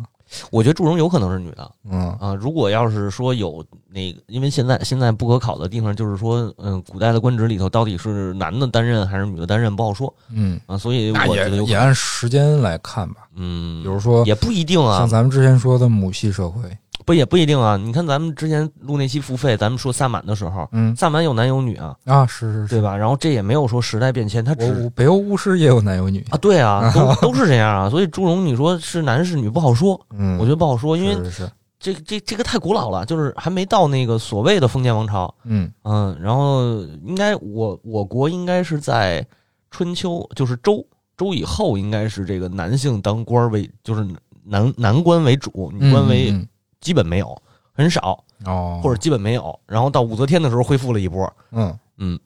[0.51, 2.33] 我觉得祝融有可能是女的嗯啊。
[2.35, 13.27] 如果要是说有那个，因为现在现在不可考的地方就是说，嗯，古代的官职里头到底是男的担任还是女的担任不好说嗯，啊，所以我觉得也有可能，也按时间来看吧。
[13.35, 16.61] 嗯，比如说，也不一定啊像，咱们之前说的母系社会，
[17.07, 17.77] 不也不一定啊。
[17.77, 22.97] 你看咱们之前录那期付费，咱们说萨满的时候，嗯萨满有男有女啊，啊，是是是，对吧？
[22.97, 27.89] 然后这也没有说时代变迁，他只我北欧巫师也有男有女，啊，对啊，都 都是这样啊。
[27.89, 35.33] 所以祝融，你说是男是女不好说，嗯，我觉得不好说，因为是这这这个太古老了，就是还没到那个所谓的封建王朝。
[35.45, 39.25] 嗯嗯，然后应该我我国应该是在
[39.71, 44.05] 春秋，就是周周以后，应该是这个男性当官为，就是
[44.43, 46.47] 男男官为主，女官为嗯
[46.87, 47.37] 基本没有，
[47.73, 49.59] 很少嗯哦，或者基本没有。
[49.65, 51.77] 然后到武则天的时候恢复了一波，嗯。
[51.97, 52.17] 嗯，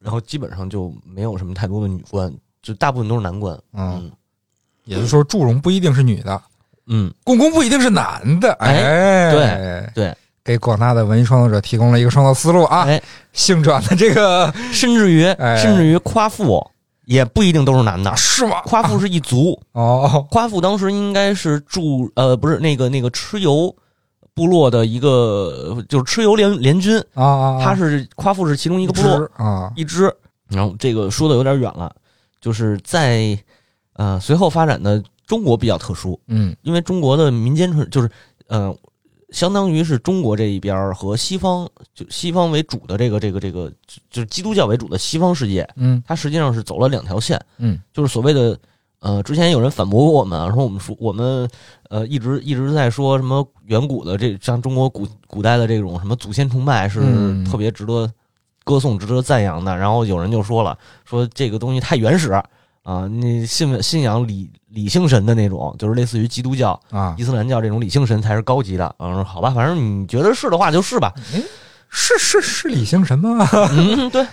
[0.00, 3.58] 然后基本上就没有什么太多的女官，就大部分都是男官。
[3.72, 4.12] 嗯，
[4.84, 6.42] 也就是说，祝融不一定是女的，
[6.88, 13.00] 嗯，共工不一定是男的，哎，对对，给广大的文艺创作者提供了一个创作思路啊，哎，
[13.32, 15.56] 性转的这个甚至于哎。
[15.56, 16.70] 甚至于夸父
[17.06, 18.60] 也不一定都是男的，是吗？
[18.62, 19.58] 夸父是一族。
[19.72, 23.74] 哦，夸父当时应该是驻呃不是那个那个蚩尤
[24.34, 30.12] 部落的一个就是蚩尤联联军，啊啊，他是夸父是其中一个部落啊，一支。
[30.48, 31.94] 然后这个说的有点远了，
[32.40, 33.38] 就是在
[33.94, 36.54] 呃随后发展的中国比较特殊，嗯。
[36.62, 38.10] 因为中国的民间传就是
[38.46, 38.74] 呃
[39.34, 47.38] 相当于是中国这一边儿和西方就西方为主的这个这个这个就就是基督教为主的西方世界，嗯它实际上是走了两条线。
[47.58, 48.56] 嗯就是所谓的
[49.00, 51.46] 呃，之前有人反驳过我们啊，说我们说我们
[51.90, 58.10] 呃一直一直在说什么远古的这像中国古古代的这种什么祖先崇拜是嗯特别值得
[58.64, 59.76] 歌颂、值得赞扬的。
[59.76, 62.32] 然后有人就说了，说这个东西太原始
[62.84, 68.94] 啊，你信信仰理理性神的那种，就是类似于基督教、啊伊，斯兰教这种理性神才是高级的。
[68.98, 71.12] 嗯，好吧，反正你觉得是的话就是吧。
[71.88, 73.48] 是是是理性神吗？
[73.70, 74.26] 嗯，对，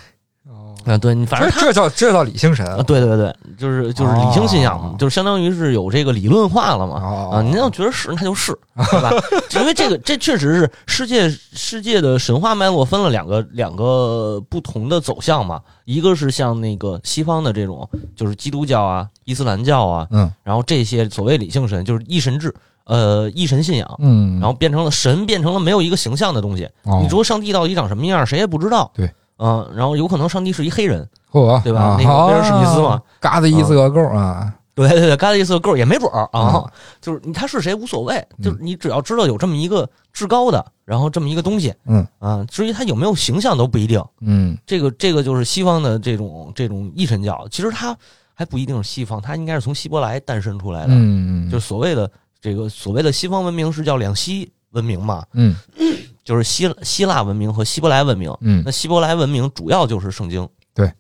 [0.50, 6.96] 哦，啊，对你反正这叫这叫理性神啊，对对对，就是就是理性信仰嘛，哦就是相当于是有这个理论化了嘛。
[6.96, 8.52] 哦啊，您要觉得是，那就是，
[8.90, 9.12] 对吧？
[9.60, 15.62] 因为这个，这确实是世界世界的神话脉络分了两个两个不同的走向嘛。
[15.86, 22.54] 一个是像那个西方的这种，就是基督教啊、伊斯兰教啊，嗯然后这些所谓理性神，就是一神制，
[22.86, 26.68] 呃，一神信仰，嗯，然后变成了神，变成了没有一个形象的东西。
[26.84, 28.90] 哦你说上帝到底长什么样，谁也不知道。
[28.96, 29.12] 对，
[29.44, 36.70] 嗯、然后有可能上帝是一黑人，嚯，对吧啊那个威尔史密斯嘛，嘎的一个够啊，对对对，嘎的意思够也没准儿啊，嗯
[37.02, 42.06] 就是你他是谁无所谓，就是你只要知道有这么一个至高的，然后这么一个东西，嗯。
[42.20, 44.04] 啊，至于他有没有形象都不一定。
[44.20, 44.56] 嗯。
[44.66, 47.98] 这个这个就是西方的这种这种一神教，其实他
[48.34, 55.56] 还不一定是西方，他应该是从希伯来诞生出来的，嗯，就是所谓的这个所谓的西方文明是叫两西文明嘛，嗯
[56.24, 58.36] 就是希希腊文明和希伯来文明。
[58.42, 60.92] 嗯那希伯来文明主要就是圣经，对，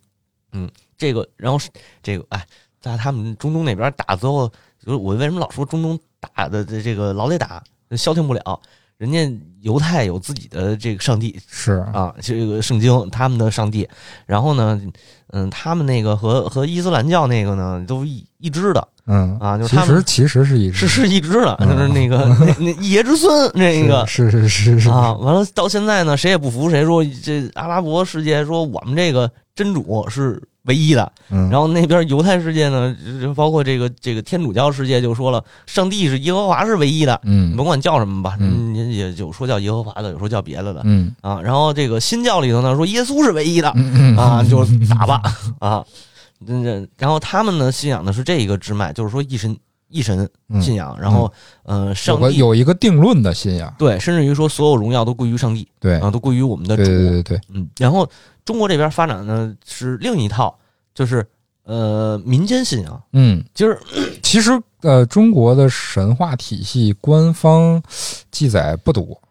[0.52, 1.70] 嗯，这个然后是
[2.02, 2.46] 这个哎，
[2.80, 4.48] 在他们中东那边打最后，
[4.84, 8.60] 就是我为什么老说中东打的这这个老得打，消停不了。
[8.98, 13.90] 人家犹太有自己的这个上帝是啊，这个圣经他们的上帝，
[14.28, 14.80] 然后呢，
[15.30, 19.38] 嗯，他们那个和和伊斯兰教那个呢都一一支的嗯。
[19.40, 21.70] 啊，就是他其实其实是一是是一支的，嗯。
[21.70, 24.90] 就是那个 那那一爷之孙那个是是是是。
[24.90, 38.72] 啊，完了到现在呢，谁也不服谁，说这阿拉伯世界说我们这个真主是唯一的，嗯，然后那边犹太世界呢，就包括这个这个天主教世界就说了，上帝是耶和华是唯一的，嗯甭管叫什么吧，嗯。
[38.74, 41.14] 你也有说叫耶和华的，有说叫别的的嗯。
[41.22, 41.42] 啊。
[41.42, 43.70] 然后这个新教里头呢说耶稣是唯一的
[44.18, 45.22] 啊，就打吧
[45.60, 45.84] 啊。
[46.46, 49.58] 这这，然后他们呢信仰的是这一个支脉，就是说一神
[49.90, 50.30] 一神
[50.62, 51.32] 信仰，然后
[51.64, 56.84] 呃有上帝个有一个定论的信仰，对，甚至于说所有荣耀都归于上帝对啊，都归于我们的主。
[56.84, 58.10] 对对对对，嗯，然后
[58.46, 60.58] 中国这边发展呢是另一套，
[60.94, 61.26] 就是
[61.64, 63.80] 呃民间信仰，嗯，就是。
[64.24, 67.84] 其实呃，中国的神话体系官方
[68.32, 69.22] 记载不多，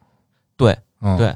[0.59, 1.35] 对嗯，对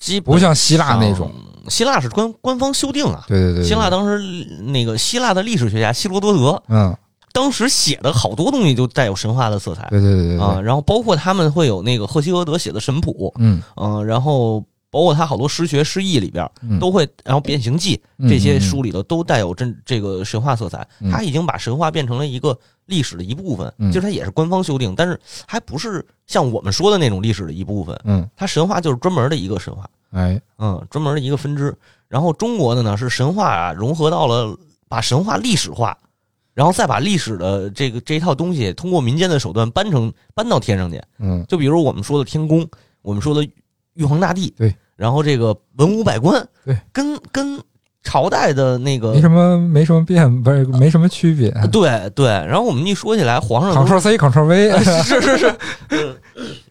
[0.00, 1.32] 基本不像希腊那种，上，
[1.68, 3.24] 希腊是官官方修订啊。
[3.28, 4.18] 对对对，对希腊当时
[4.64, 6.96] 那个希腊的历史学家希罗多德嗯，
[7.32, 9.86] 当时写的好多东西就带有神话的色彩。
[9.90, 13.62] 对对对对啊，然后包括他们会有那个赫西俄德写的神谱，嗯。
[13.76, 14.64] 嗯，然后
[14.94, 23.90] 包括他好多诗学诗意里边嗯，都会，然后变形记嗯这些嗯书里头都带有真这个神话色彩，嗯他已经把神话变成了一个历史的一部分，嗯。
[23.90, 31.76] 就是它也是官方修订，但是还不是像我们说的那种历史的一部分，嗯，它神话就是专门的一个神话，哎，嗯，专门的一个分支。
[32.06, 35.98] 然后中国的呢是神话啊融合到了把神话历史化，
[36.52, 41.44] 然后再把历史的这个这一套东西通过民间的手段搬成搬到天上去，嗯。
[41.48, 42.64] 就比如我们说的天宫，
[43.02, 43.44] 我们说的
[43.94, 47.60] 玉皇大帝，对，然后这个文武百官，对，跟跟
[48.02, 54.70] 朝代的那个没什么没什么变，不是没什么区别对对，然后我们一说起来，皇上，Ctrl C Ctrl V
[55.02, 55.54] 是是是，
[55.88, 56.16] 嗯，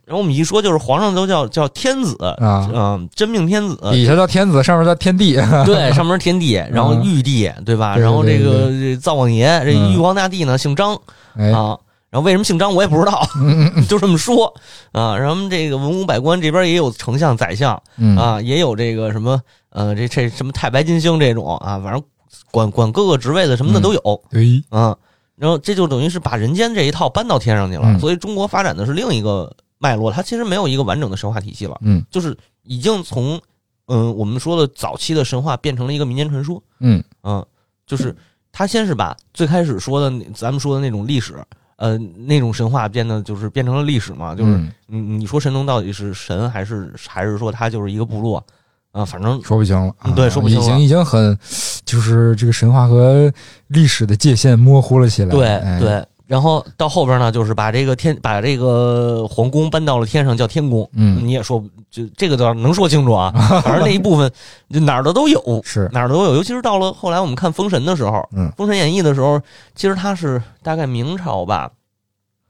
[0.06, 5.34] 然后我们一说就是皇上都叫叫天子啊嗯，真命天子，底下叫天子，上面叫天帝，
[5.66, 7.98] 对， 上面是天帝，然后玉帝，对吧？
[7.98, 10.96] 然后这个这灶王爷，这嗯玉皇大帝呢姓张
[11.36, 11.78] 哎，啊。
[12.14, 14.54] 然后为什么姓张我也不知道，嗯 就这么说。
[14.92, 15.18] 啊。
[15.18, 18.16] 然后这个文武百官这边也有丞相、宰相，嗯。
[18.16, 22.04] 啊，也有这个什么呃，这这什么太白金星这种啊，反正
[22.52, 24.96] 管管各个职位的什么的都有，对，嗯，
[25.36, 28.00] 然后这就等于是把人间这一套搬到天上去了，嗯。
[28.00, 32.06] 所以中国发展的是另一个脉络，它其实没有一个完整的神话体系了，嗯。
[32.12, 33.42] 就是已经从
[33.88, 37.04] 嗯我们说的早期的神话变成了一个民间传说，嗯。
[37.24, 37.44] 嗯，
[37.88, 38.16] 就是
[38.52, 41.44] 他先是把最开始说的咱们说的那种历史。
[41.76, 48.44] 呃，那种神话变得就是变成了历史嘛，就是嗯你你说神农到底是神还是还是说他就是一个部落
[48.92, 49.04] 啊？
[49.04, 51.38] 反正说不清了，嗯对啊说不清了已经已经很，
[51.84, 53.32] 就是这个神话和
[53.68, 55.30] 历史的界限模糊了起来。
[55.30, 60.90] 对哎，对，然后到后边呢，就是把这个天把这个皇宫搬到了天上，叫天宫。
[60.94, 63.32] 嗯你也说就这个倒是能说清楚啊，
[63.64, 64.32] 反正那一部分
[64.70, 66.34] 就哪儿的都有，是，哪儿的都有。
[66.36, 69.40] 尤其是到了后来我们看《封神》的时候，嗯封神演义》的时候，
[69.76, 71.70] 其实它是大概明朝吧，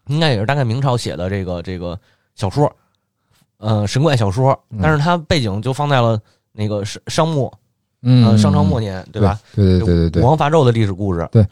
[0.07, 1.99] 应该也是大概明朝写的这个这个
[2.35, 2.71] 小说，
[3.57, 6.19] 呃，神怪小说，嗯但是它背景就放在了
[6.51, 7.51] 那个商商末，
[8.03, 9.39] 嗯，呃，商朝末年，对吧？？
[9.55, 11.27] 对对对对对武王伐纣的历史故事。
[11.31, 11.45] 对，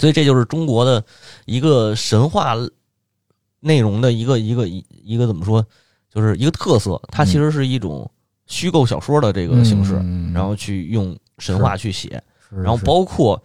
[0.00, 1.04] 所以这就是中国的
[1.44, 2.56] 一个神话
[3.60, 5.64] 内容的一个一个一一个怎么说，
[6.12, 7.00] 就是一个特色。
[7.08, 8.10] 它其实是一种
[8.46, 13.40] 虚构小说的这个形式，嗯然后去用神话去写，然后包括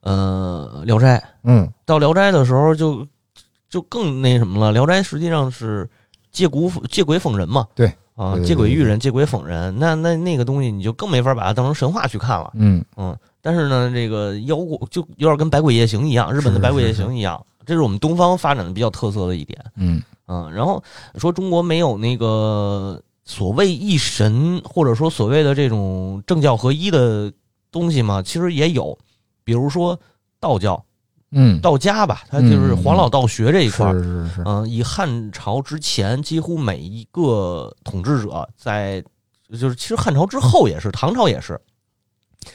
[0.00, 1.68] 呃《聊斋》，嗯。
[1.84, 3.06] 到《聊斋》的时候就
[3.68, 5.88] 就更那什么了，《聊斋》实际上是
[6.30, 7.66] 借古借鬼讽人嘛。
[7.74, 12.50] 对啊，借鬼喻人，借鬼讽人，那那那个东西你就更没法把它当成神话去看了。
[12.54, 12.82] 嗯。
[12.96, 13.14] 嗯，
[13.46, 19.56] 但是呢，这个妖怪就有点跟《百鬼夜行》一样，日本的《百鬼夜行》一样，这是我们东方发展的比较特色的一点。
[19.76, 20.82] 嗯嗯，然后
[21.14, 27.32] 说中国没有那个所谓一神，或者说所谓的这种政教合一的
[27.70, 28.98] 东西嘛，其实也有，
[29.44, 29.96] 比如说
[30.40, 30.84] 道教、
[31.30, 33.92] 嗯，道家吧，它就是嗯黄老道学这一块儿。
[33.92, 39.00] 是是是，嗯，以汉朝之前，几乎每一个统治者在，
[39.56, 41.60] 就是其实汉朝之后也是，唐朝也是，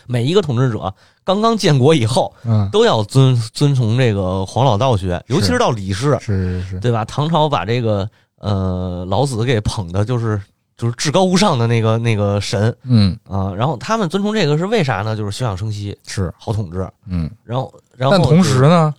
[0.08, 7.06] 每一个统治者刚刚建国以后，嗯，都要遵遵从这个黄老道学，尤其是到李氏，是是是，对吧？
[7.06, 10.42] 唐朝把这个呃老子给捧的就是
[10.76, 15.16] 就是至高无上的那个那个神嗯啊、然后他们遵从这个是为啥呢？
[15.16, 16.90] 就是休养生息，是，好统治。
[17.08, 17.30] 嗯。
[17.44, 18.94] 然后然后但同时呢，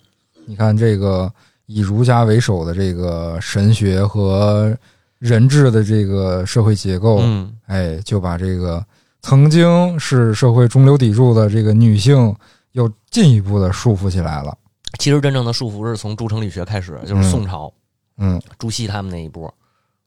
[0.45, 1.29] 你看这个
[1.65, 4.73] 以儒家为首的这个神学和
[5.19, 8.83] 人治的这个社会结构，嗯哎，就把这个
[9.23, 12.35] 曾经是社会中流砥柱的这个女性，
[12.73, 14.55] 又进一步的束缚起来了。
[14.99, 17.73] 其实真正的束缚是从诸城理学开始，就是嗯宋朝。
[18.17, 19.51] 嗯，朱熹他们那一波。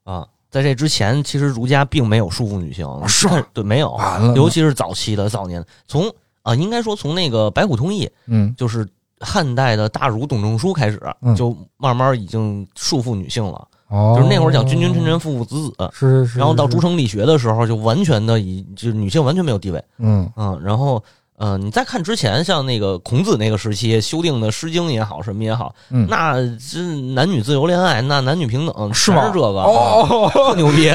[0.04, 3.98] 啊，在这之前，其实儒家并没有束缚女性，是对，没有，
[4.36, 6.08] 尤其是早期的早年，从
[6.42, 8.54] 啊，应该说从那个白虎通义，嗯。
[8.56, 8.86] 就是
[9.18, 11.34] 汉代的大儒董仲舒开始，嗯。
[11.34, 15.90] 就慢慢已经束缚女性了，哦，就是那会儿讲君君臣臣，父父子子。
[15.92, 21.02] 是是是，然后到是诸城理学的时候，就完全的以就是女性完全没有地位，嗯嗯，然后
[21.38, 26.34] 呃，你再看之前像那个孔子那个时期修订的《诗经》也好，什么也好，嗯那
[26.72, 26.80] 这
[27.14, 29.30] 男女自由恋爱，那男女平等，是吗？
[29.34, 30.90] 这个，啊哦，特牛逼，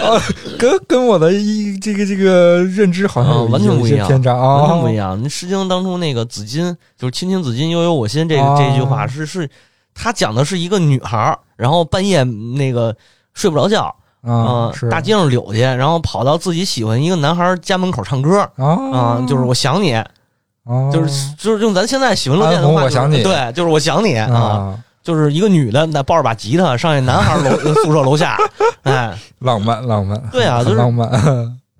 [0.57, 5.17] 跟跟我的一这个这个认知好像完全不一样偏差啊，完全不一样。
[5.21, 9.47] 那《诗经》当中那个子衿，就是“亲亲子衿，悠悠我心”这个、哦这句话是是，
[9.93, 12.95] 他讲的是一个女孩儿，然后半夜那个
[13.35, 18.39] 睡不着觉，嗯，大街上溜去，然后跑到自己喜欢一个男孩家门口唱歌。
[18.55, 18.65] 啊。
[18.91, 19.93] 啊、就是我想你，
[20.63, 23.21] 哦，就是就是用咱现在喜闻乐见的话，就是我想你。
[23.21, 27.55] 对，就是我想你啊，啊，就是一个女的，那抱着把吉他上去男孩楼
[27.85, 28.35] 宿舍楼下，
[28.81, 31.09] 哎，浪漫浪漫，对啊就是浪漫，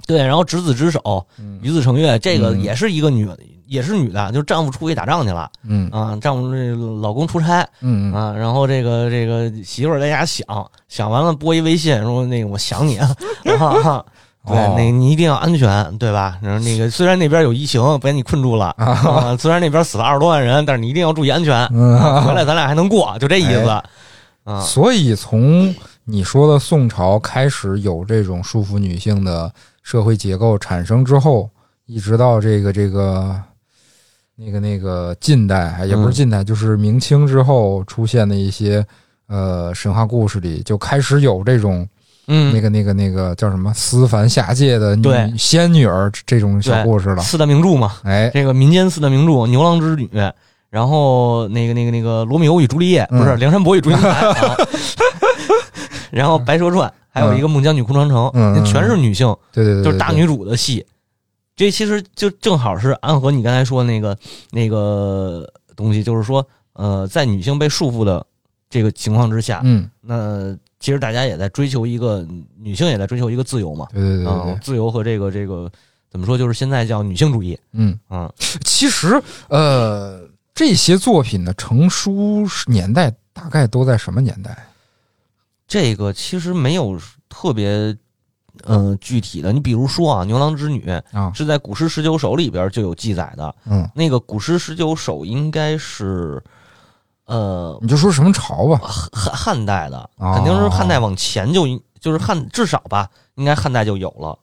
[0.06, 1.60] 对，然后执子之手，嗯。
[1.64, 2.62] 与子成悦，这个嗯。
[2.62, 3.28] 也是一个女，
[3.72, 5.50] 也是女的，就是丈夫出去打仗去了。
[5.64, 5.90] 嗯。
[5.92, 7.66] 啊，丈夫这老公出差。
[7.80, 10.46] 嗯啊，然后这个这个媳妇儿在家想
[10.90, 13.08] 想完了拨一微信说那个我想你啊，
[13.60, 14.04] 啊
[14.46, 14.76] 对，哦。
[14.78, 16.38] 那个你一定要安全，对吧？
[16.42, 21.98] 然后那个虽然那边有疫情把你困住了啊，虽然那边死了二十多万人，但是你一定要注意安全，嗯。
[22.26, 23.70] 回来咱俩还能过，就这意思。
[24.44, 24.60] 啊。
[24.62, 29.50] 所以从你说的宋朝开始有这种束缚女性的
[29.82, 31.50] 社会结构产生之后，
[31.86, 33.40] 一直到这个这个
[34.44, 36.14] 那个那个近代，哎也不是嗯。
[36.14, 38.84] 近代，就是明清之后出现的一些
[39.28, 41.88] 呃神话故事里，就开始有这种
[42.28, 47.22] 嗯，那个那个那个叫什么思凡下界的女仙女儿这种小故事了。
[47.22, 50.08] 四大名著嘛，哎，这个民间四大名著《牛郎织女》，
[50.72, 54.56] 然后那个那个那个《罗密欧与朱丽叶》嗯不是《梁山伯与祝英台》啊，
[56.10, 58.18] 然后《白蛇传》，还有一个《孟姜女哭长城》，
[58.66, 60.86] 全是女性，对对对，对就是大女主的戏。
[61.62, 64.18] 这其实就正好是暗合你刚才说那个
[64.50, 66.44] 那个东西，就是说，
[66.74, 68.26] 呃，在女性被束缚的
[68.68, 75.72] 这个情况之下，嗯，那其实大家也在追求一个女性也在追求一个自由嘛，对对对对啊、对，自由和这个这个
[76.10, 77.96] 怎么说，就是现在叫女性主义，嗯。
[78.08, 78.34] 啊、
[78.66, 84.66] 其实，呃，这些作品的成书年代大概都在什么年代？
[85.68, 87.00] 这个其实没有
[87.30, 87.96] 特别。
[88.68, 90.86] 嗯、具体的，你比如说啊，《牛郎织女》
[91.18, 93.56] 啊是在《古诗十九首》里边就有记载的。
[93.66, 96.42] 嗯，那个《古诗十九首》应该是，
[97.26, 98.80] 呃，你就说什么朝吧。
[99.12, 104.38] 汉汉代的，哦肯定是汉代往前就应就是汉至少吧，应该汉代就有了。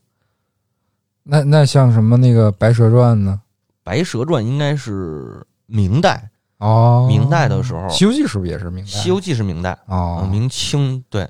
[1.22, 3.40] 那那像什么那个《白蛇传》呢？
[3.82, 8.98] 《白蛇传》应该是明代，哦，明代的时候《西游记》是不是也是明《代？
[8.98, 11.28] 西游记》是明代，哦呃，明清对。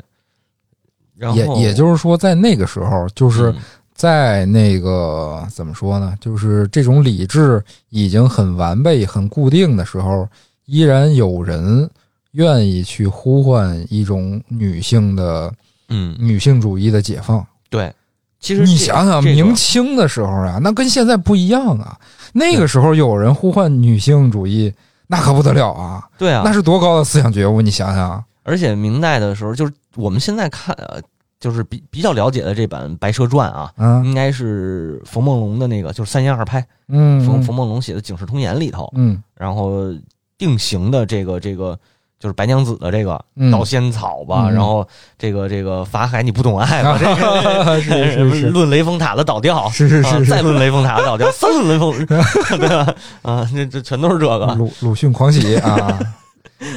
[1.35, 3.57] 也也就是说，在那个时候，就是嗯
[3.95, 6.15] 在那个怎么说呢？
[6.21, 10.29] 就是这种理智已经很完备、很固定的时候，
[10.67, 11.89] 依然有人
[12.33, 15.53] 愿意去呼唤一种女性的
[15.89, 17.45] 嗯，女性主义的解放。
[17.69, 17.93] 对。
[18.41, 21.99] 其实你想想，这个明清的时候啊，那跟现在不一样啊。
[22.33, 24.73] 那个时候有人呼唤女性主义，
[25.09, 26.07] 那可不得了啊！
[26.17, 28.23] 对啊那，是多高的思想觉悟，你想想啊。
[28.45, 31.01] 而且明代的时候，就是我们现在看，呃，
[31.41, 34.05] 就是比比较了解的这版《白蛇传》啊，嗯。
[34.05, 39.21] 应该是冯梦龙的那个，就是三言二拍，嗯，冯冯梦龙写的《警世通言》里头，嗯。
[39.35, 39.93] 然后
[40.39, 41.77] 定型的这个这个
[42.21, 43.51] 就是白娘子的这个嗯。
[43.51, 44.55] 盗仙草吧，嗯。
[44.55, 44.87] 然后
[45.19, 48.47] 这个这个法海你不懂爱吧， 这个是是是。
[48.49, 50.25] 论雷峰塔的倒吊，是是是。
[50.27, 52.95] 再论雷峰塔的倒吊， 三论雷峰， 对吧？
[53.23, 55.99] 啊，这这全都是这个，鲁鲁迅狂喜啊，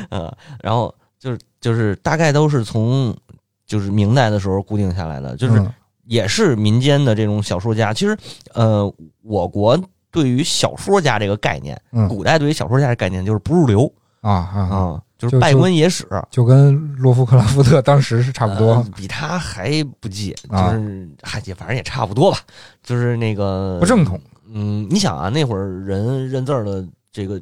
[0.09, 3.15] 嗯，然后就是就是大概都是从
[3.65, 5.73] 就是明代的时候固定下来的，就是嗯
[6.05, 7.93] 也是民间的这种小说家。
[7.93, 8.17] 其实，
[8.53, 8.91] 呃，
[9.21, 9.79] 我国
[10.11, 13.89] 对于小说家这个概念，嗯古代对于小说家的概念就是不入流
[14.19, 22.39] 啊啊啊，啊、就是就拜官野史，就跟洛夫克拉夫特当时是差不多呃，比他还不济，就啊是还也反正也差不多吧，
[22.83, 24.19] 就是那个不正统。
[24.53, 27.41] 嗯，你想啊，那会儿人认字儿的这个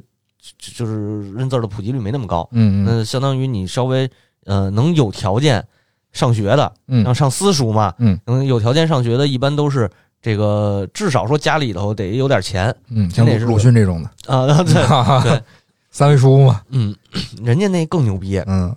[0.58, 2.84] 就就是认字儿的普及率没那么高，嗯嗯。
[2.84, 4.10] 那相当于你稍微
[4.44, 5.64] 呃能有条件
[6.12, 7.04] 上学的，嗯。
[7.04, 9.90] 让上私塾嘛，嗯，能有条件上学的，一般都是
[10.22, 14.74] 这个至少说家里头得有点钱嗯，像鲁鲁迅这种的，啊，对
[15.30, 15.42] 对，
[15.90, 16.94] 三味书嘛，嗯，
[17.42, 18.74] 人家那更牛逼，嗯，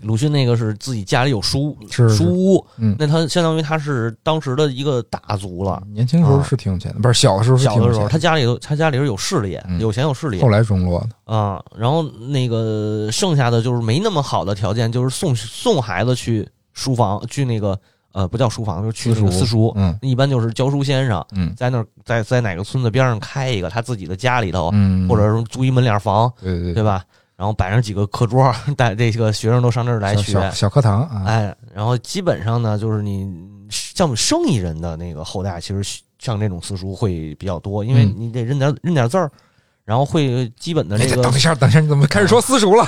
[0.00, 5.82] 鲁迅那个是自己家里有书书屋，嗯那他相当于他是当时的一个大族了。
[5.92, 11.62] 年轻时候是挺有钱的，不是小的时候是小的时候，他家里头，他家里是有势力，嗯有钱有势力后来中落的，啊。
[11.76, 17.78] 然后那个剩下的就是没那么好的条件，就是送送孩子去书房，去那个
[18.12, 19.72] 呃不叫书房，就是去那个私塾私塾。
[19.76, 27.04] 嗯一般就是教书先生嗯在那儿在在哪个村子边上开一个他自己的家里头，嗯，或者是租一门脸房，对对对吧？
[27.42, 30.48] 然后摆上几个课桌， 带这个学生都上这儿来学。
[30.52, 33.28] 小课堂啊，哎，然后基本上呢，就是你
[33.68, 39.28] 像我们生意人的那个后代，其实像这种私塾会比较多，因为嗯你得认点认点字儿，
[39.84, 42.84] 然后会基本的这个哎等一下，等一下，你怎么开始说私塾了？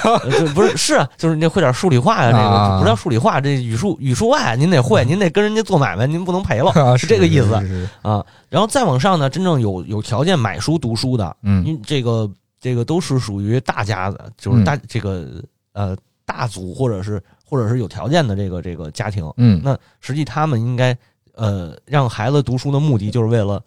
[0.54, 8.24] 不是是啊，就是你得会点数理化呀，这啊个不叫数理化，这语数语数外您得会，您得跟人家做买卖，您不能赔了啊 是这个意思是是是啊。
[8.48, 12.30] 然后再往上呢，真正有有条件买书读书的，嗯这个
[12.64, 15.44] 这个都是属于大家的，就是大、这个
[15.74, 15.94] 呃
[16.24, 20.96] 大族或者是或者是有条件的这个这个家庭，嗯，那实际他们应该
[21.34, 23.62] 呃让孩子读书的目的就是为了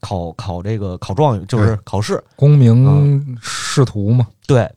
[0.00, 2.22] 考考这个考状元，就是考试。
[2.36, 4.70] 功名仕途嘛，对，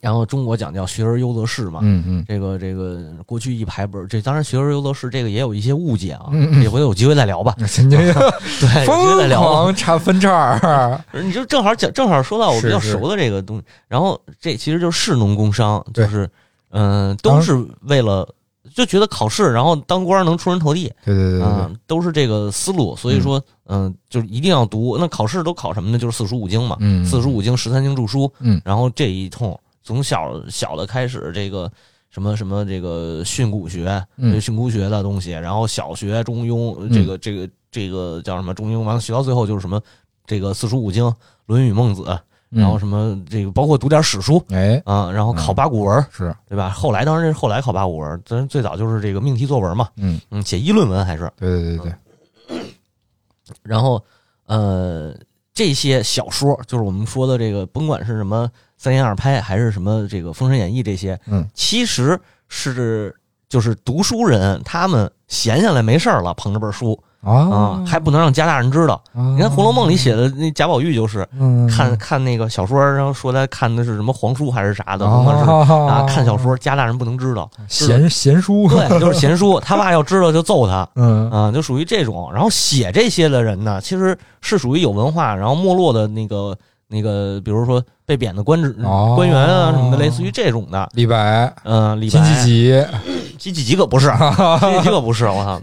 [0.00, 1.80] 然后中国讲叫学而优则仕嘛。
[1.82, 7.54] 嗯嗯这个这个过去一排本儿，这当然学而优则仕，这个也有一些误解啊，嗯嗯这回有机会再聊吧。
[7.66, 8.12] 神经病，
[8.60, 9.48] 对，有机会再聊吧。
[9.50, 16.28] 狂插分叉儿，你就正好讲，正好说到我比较熟的这个东西，然后这其实就是士农工商，就是
[16.70, 18.28] 嗯、都是为了
[18.74, 21.46] 就觉得考试，然后当官能出人头地，对对对
[21.86, 24.96] 都是这个思路，所以说嗯、就是一定要读。
[24.98, 25.98] 那考试都考什么呢？
[25.98, 31.70] 就是四书五经嘛，嗯，四书五经、十三经注疏，嗯然后这一通从小小的开始，这个
[32.10, 39.80] 什么什么这个训诂学、嗯训诂学的东西，然后小学、中庸，嗯这个这个这个叫什么中庸，完了学到最后就是什么
[40.26, 41.14] 这个四书五经、
[41.46, 42.02] 论语、孟子，
[42.50, 46.70] 嗯然后什么这个包括读点史书哎啊，然后考嗯八股文，是对吧？
[46.70, 51.30] 后来当然是后来考八股文，咱最早就是这个命题作文嘛，嗯嗯，写议论文还是。
[51.36, 51.92] 对对对
[52.46, 52.56] 对，
[53.62, 54.02] 然后
[54.46, 55.12] 呃，
[55.52, 58.48] 这些小说就是我们说的这个，甭管是什么
[58.84, 63.14] 三言二拍，还是什么这个《封神演义》这些，嗯，其实是
[63.48, 69.02] 就是读书人他们闲下来没事儿了，捧着本书啊啊，还不能让家大人知道。
[69.12, 77.50] 你你看《红楼梦》里写的那贾宝玉就是嗯看看那个小说，然后说他看的是什么皇书还是啥的，甭管是 啊啊看小说，家大人不能知道。
[77.66, 80.86] 闲闲书，对，就是闲书，他爸要知道就揍他。
[80.96, 82.30] 嗯啊，就属于这种。
[82.34, 86.54] 然后写这些的人呢，其实是属于有文化，然后没落的那个
[86.88, 90.88] 那个，比如说被贬的官职、哦官员啊什么的，类似于这种的。
[90.94, 92.84] 李白、嗯、李辛、弃疾，
[93.38, 95.60] 辛弃疾可不是，辛弃疾可不是，我操！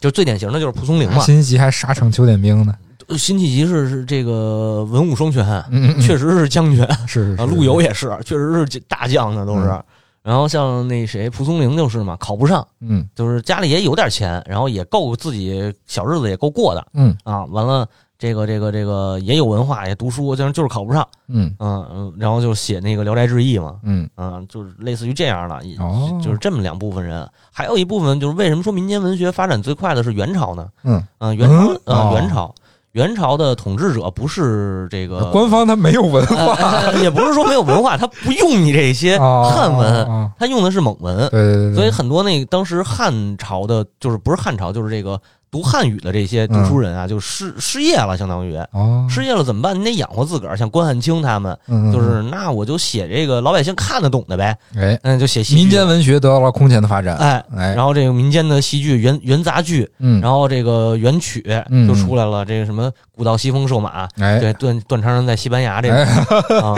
[0.00, 1.20] 就最典型的就是蒲松龄嘛。
[1.20, 2.74] 辛弃疾还沙场九点兵呢，
[3.16, 9.66] 辛弃疾是是这个文武双全，嗯，嗯确实是将军是是啊，陆游也是，确实是大将呢，都是。
[9.66, 9.82] 嗯
[10.24, 16.86] 然后像那谁蒲松龄就是嘛，考不上，嗯就是家里也有点钱，然后也够自己小日子也够过的。
[16.94, 17.84] 嗯啊，完了，
[18.22, 21.52] 这个这个这个也有文化，也读书，但是就是考不上，嗯。
[21.58, 24.08] 嗯嗯，然后就写那个《聊斋志异》嘛，嗯。
[24.16, 26.16] 嗯，就是类似于这样的，哦。
[26.22, 30.68] 就是这么两部分人，还有一部分就是为什么说民间文学发展最快的是元朝呢？
[30.84, 32.12] 嗯，嗯，元朝嗯，呃，哦。
[32.14, 32.54] 元朝，
[32.92, 45.20] 元朝的统治者不是这个官方他没有文化，呃也不是说没有文化，他不用你这些哦汉文，哦他用的是蒙文，对对对，所以很多那个当时汉朝的，就是不是汉朝，就是这个
[45.52, 48.56] 读汉语的这些读书人啊，就失失业了，相当于。
[48.72, 49.78] 哦，失业了怎么办？
[49.78, 51.54] 你得养活自个儿，像关汉卿他们，
[51.92, 66.74] 就是那我就写这个老百姓看得懂的呗，哎，嗯，就写戏民间，文学得到了空前的发展，哎，哎，然后这个民间的戏剧元元杂剧，嗯，然后这个元曲嗯就出来了，这个什么古道西风瘦马，哎，对，断断肠人在西班牙这个啊，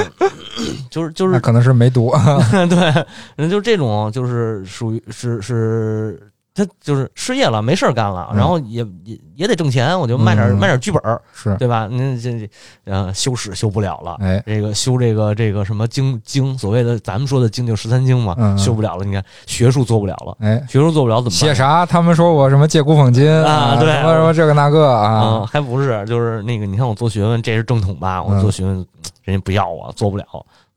[0.90, 1.38] 就是就是。
[1.38, 2.12] 可能是没读，
[2.68, 3.04] 对，
[3.36, 6.20] 人 就这种就是属于是是。
[6.54, 11.88] 他就是失业了，没事儿干了，嗯然后也也也得挣钱，我就卖点、嗯卖点剧本儿，是，对吧？
[11.90, 12.48] 那这这
[12.84, 19.04] 呃修史修不了了，哎，这个修这个这个什么经经，所谓的咱们说的经就十三经嘛，修不了了。
[19.04, 21.38] 你看学术做不了了，哎，学术做不了怎么办？
[21.38, 21.84] 写啥？
[21.84, 28.22] 他们说我什么借古讽今啊对什么什么这个那个啊、啊，还不是，就是那个，你看我做学问，这是正统吧？
[28.22, 28.76] 我嗯做学问，
[29.24, 30.24] 人家不要我，做不了，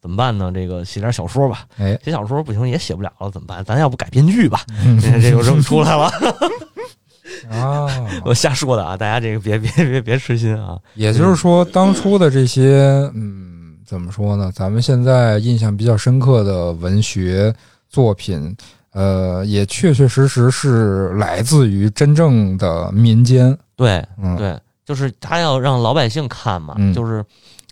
[0.01, 0.51] 怎么办呢？
[0.53, 3.63] 这个写点小说吧，哎，写小说不行，也写不了了，怎么办？
[3.65, 4.61] 咱要不改编剧吧？
[4.85, 6.11] 嗯这 这就这么出来了，
[7.49, 7.87] 啊，
[8.23, 10.77] 我瞎说的啊，大家这个别别别别痴心啊。
[10.95, 14.51] 也就是说，当初的这些，嗯，怎么说呢？
[14.53, 17.53] 咱们现在印象比较深刻的文学
[17.89, 18.55] 作品，
[18.93, 23.57] 呃，也确确实实是来自于真正的民间。
[23.75, 27.25] 对嗯，对，就是他要让老百姓看嘛，嗯就是。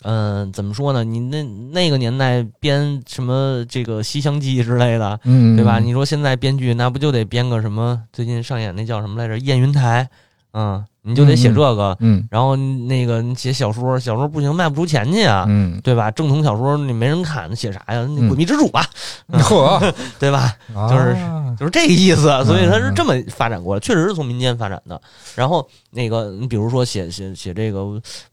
[0.07, 1.03] 嗯、怎么说呢？
[1.03, 5.79] 你那那个年代编什么这个《西厢记》之类的，嗯，对吧？
[5.79, 8.03] 你说现在编剧那不就得编个什么？
[8.13, 9.35] 最近上演那叫什么来着？
[9.43, 10.07] 《燕云台》，
[10.53, 11.95] 嗯，你就得写这个。
[11.99, 16.09] 嗯然后那个你写小说，小说不行，卖不出钱去啊，嗯，对吧？
[16.11, 18.05] 正统小说你没人看，你写啥呀？
[18.09, 18.85] 你嗯诡秘之主吧，
[19.31, 20.53] 呵，对吧？
[20.89, 21.15] 就是
[21.57, 24.99] 就是这个意思，所以他是嗯这么发展过来，确实是从民间发展的。
[25.35, 27.83] 然后那个，你比如说写写写这个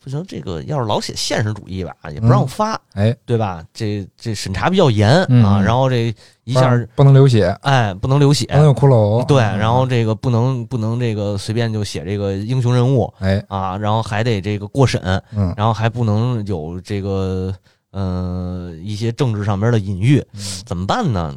[0.03, 3.63] 不行，这个要是老写现实主义吧，也不让发，哎，对吧？
[3.75, 6.15] 这这审查比较严嗯啊，然后这
[6.45, 9.25] 一下不不能流血，哎不能流血不，能有骷髅。
[9.27, 15.01] 对，然后这个不能不能这个随便就写这个英雄人物哎，啊，然后还得这个过审，
[15.37, 17.53] 嗯，然后还不能有这个
[17.91, 20.25] 呃一些政治上面的隐喻，
[20.65, 21.35] 怎么办呢？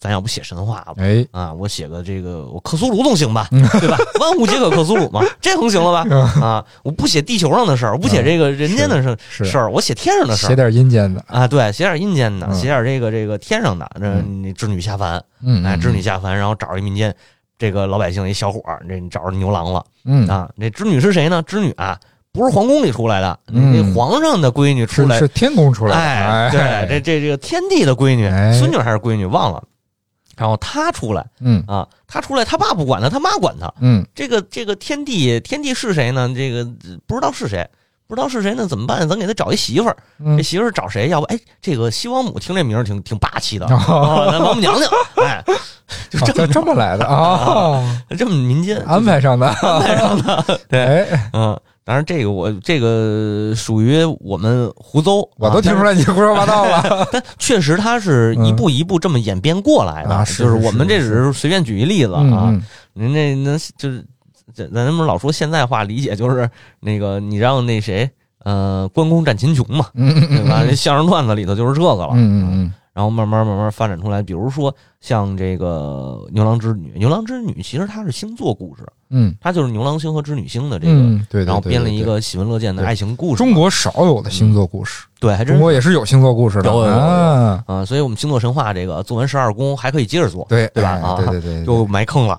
[0.00, 0.94] 咱要不写神话吧？
[0.96, 3.62] 哎，啊，我写个这个我克苏鲁总行吧，嗯。
[3.78, 3.96] 对吧？
[4.20, 6.16] 万物皆可克苏鲁嘛，这总行了吧？
[6.44, 12.54] 啊，我不写地球上的事儿，我不写这个人间的事是事儿，我写天上的事儿写点阴间的，啊，对，写点阴间的，嗯。
[12.56, 14.42] 写点这个这个天上的，这嗯。
[14.42, 17.14] 你织女下凡，嗯，哎，嗯织女，下凡，然后找一民间
[17.62, 20.50] 这个老百姓一小伙儿，这你找着牛郎了嗯，啊？
[20.58, 21.40] 这织女是谁呢？
[21.46, 21.96] 织女啊，
[22.32, 29.62] 不是皇宫里出来的，嗯那皇上的闺女出来是是天宫出来的，哎，对，这这这个天帝的闺女，哎孙女还是闺女忘了。
[30.36, 33.72] 然后他出来嗯啊，他出来，他爸不管他，他妈管他。
[33.80, 36.28] 嗯这个这个天帝，天帝是谁呢？
[36.34, 37.64] 这个呃不知道是谁，
[38.06, 38.66] 不知道是谁那？
[38.66, 39.08] 怎么办？
[39.08, 39.96] 咱给他找一媳妇儿。
[40.18, 41.08] 嗯这，媳妇儿找谁？
[41.08, 44.90] 要不哎，这个西王母听这名儿挺挺霸气的，咱王母娘娘，
[45.24, 45.42] 哎，
[46.10, 47.82] 就啊这这么这么来的啊，
[48.18, 50.60] 这么民间安排上的，安排上的。
[50.68, 57.08] 对，哎，嗯，当然这个我这个属于我们胡诌，啊我都听出来你胡说八道了。
[57.10, 64.04] 但确实它是一步一步这么演变过来的，就是我们这只是随便举一例子嗯啊，嗯您这能就是
[64.54, 66.48] 咱咱们老说现在话理解就是
[66.80, 68.10] 那个你让那谁
[68.44, 70.64] 呃关公战秦琼嘛，对吧？
[70.64, 79.34] 这相声段子里头就是这个了，嗯嗯然后慢慢慢慢发展出来，比如说像这个牛郎织女，牛郎织女其实它是星座故事，嗯。
[79.40, 83.38] 它就是牛郎星和织女星的这个，嗯，对，对然后编了一个喜闻乐见的爱情故事。
[83.38, 86.96] 中国少有的星座故事，对，还真中国也是有星座故事的有有有有。
[86.96, 90.90] 啊，啊，所以我们星座神话这个做完十二宫还可以接着做，对对吧？
[90.90, 91.66] 哎啊，对对对，对。
[91.66, 92.38] 就埋坑了。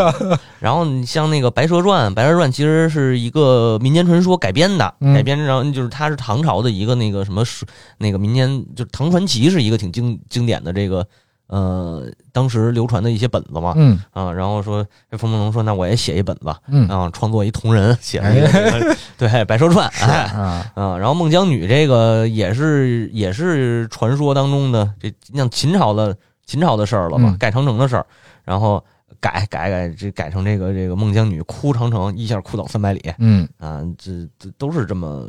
[0.58, 5.12] 然后你像那个《白蛇传》，《白蛇传》其实是一个民间传说改编的，嗯。
[5.12, 7.66] 改编然后就是它是唐朝的一个那个什么书
[7.98, 11.06] 那个民间，就是唐传奇是一个挺经经典的这个
[11.48, 13.74] 呃当时流传的一些本子嘛。
[13.76, 28.06] 嗯啊，然后说这冯梦龙说，那我也写一本子嗯啊，创作一同人，写了一个这个 对《白蛇传》是哎啊，啊，然后孟姜女这个也是也是传说当中的这像秦朝的秦朝的事儿了嘛，嗯盖长城的事儿，
[28.44, 28.82] 然后
[29.20, 35.26] 改改改这改成这个这个孟姜女哭长城，一下哭倒三百里嗯啊，这这都是这么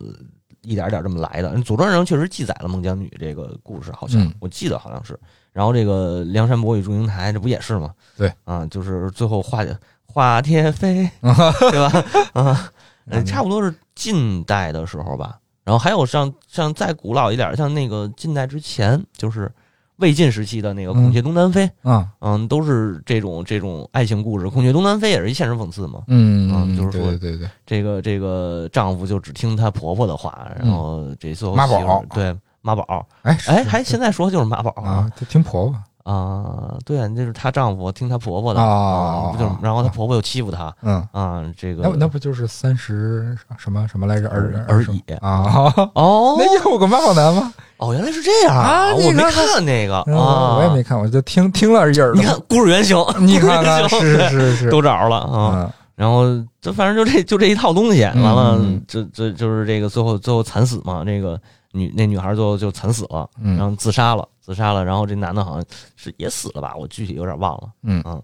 [0.62, 1.50] 一点点这么来的。
[1.64, 5.18] 《左传》上确实记载了孟姜女这个故事，好像、嗯我记得好像是。
[5.60, 7.94] 然后这个梁山伯与祝英台，这不也是吗？
[8.16, 9.62] 对啊，就是最后化
[10.06, 12.06] 化蝶飞， 对吧？
[12.32, 12.72] 啊，
[13.10, 15.38] 呃，差不多是近代的时候吧。
[15.66, 19.52] 然后还有像像再古老一点，像那个近代之前，就是
[19.98, 24.46] 魏晋时期的那个《孔雀东南飞》，啊嗯，都是这种这种爱情故事。
[24.50, 26.04] 《孔雀东南飞》也是一现实讽刺嘛。
[26.08, 44.28] 嗯嗯就是说对对对对，这个这个丈夫就只听她婆婆的话，然后这最后对妈宝，哎哎，还现在说就是妈宝啊，就听婆婆啊，对啊，这是她丈夫听她婆婆的啊不就是然后她婆婆又欺负她嗯，啊，这个那那不就是三十什么什么来着？
[44.30, 45.72] 而而已啊？
[45.94, 47.54] 哦那有个妈宝男吗？
[47.78, 52.22] 哦，原来是这样啊我没看那个嗯啊，我也没看，我就听听了一耳朵。
[52.22, 55.52] 你看，故事原型，你看看， 是是是是，都找着了啊。
[55.64, 56.24] 嗯然后
[56.62, 61.38] 就反正就这就这一套东西，嗯完了嗯这这就是这个最后最后惨死嘛，这个
[61.72, 63.58] 女那女孩最后就惨死了，嗯。
[63.58, 65.64] 然后自杀了，自杀了，然后这男的好像
[65.96, 68.02] 是也死了吧，我具体有点忘了，嗯。
[68.02, 68.22] 啊，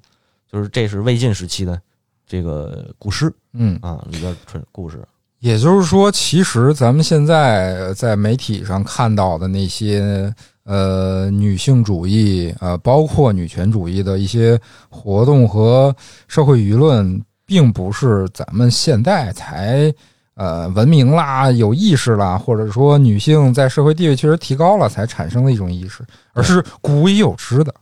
[0.52, 1.80] 就是这是魏晋时期的
[2.28, 5.00] 这个古诗嗯，啊里边纯故事，
[5.39, 10.34] 也就是说，其实咱们现在在媒体上看到的那些
[10.64, 15.96] 呃女性主义呃，包括女权主义的一些活动和
[16.28, 19.93] 社会舆论，并不是咱们现在才
[20.36, 27.73] 呃文明啦、有意识啦，或者说女性在社会地位确实提高了才产生的一种意识，而是古已有之的。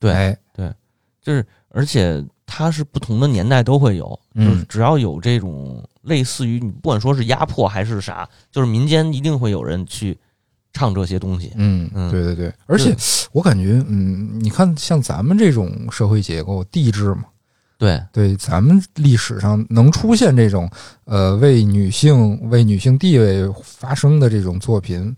[0.00, 0.72] 对对
[1.20, 10.16] 就是而且它是不同的年代都会有，就是嗯只要有这种类似于你不管说是压迫还是啥，就是民间一定会有人去
[10.72, 12.10] 唱这些东西，嗯，嗯。
[12.10, 12.96] 对对对，而且
[13.32, 17.24] 我感觉，嗯，你看像咱们这种社会结构地质嘛。
[17.78, 20.68] 对对，咱们历史上能出现这种
[21.04, 25.14] 呃为女性为女性地位发声的这种作品，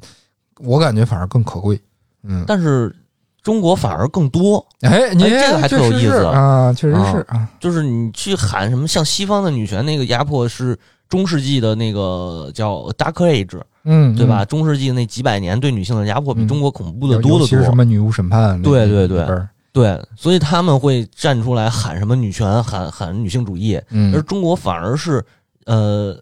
[0.61, 1.81] 我感觉反而更可贵。
[2.23, 2.95] 嗯，但是
[3.43, 14.45] 中国反而更多，哎，你这个还特有意思啊，确实是啊，就是你去喊什么像西方的女权那个压迫是中世纪的那个叫 Dark Age，嗯，对吧？
[14.45, 17.11] 中世纪那几百年对女性的压迫比嗯中国恐怖嗯？
[17.13, 17.75] 的多得尤其是什多。
[17.75, 19.27] 么女巫审判对对对
[19.73, 25.25] 对，所以他们会站出来喊什么女权，喊喊女性主义，而嗯中国反而是
[25.67, 26.21] 呃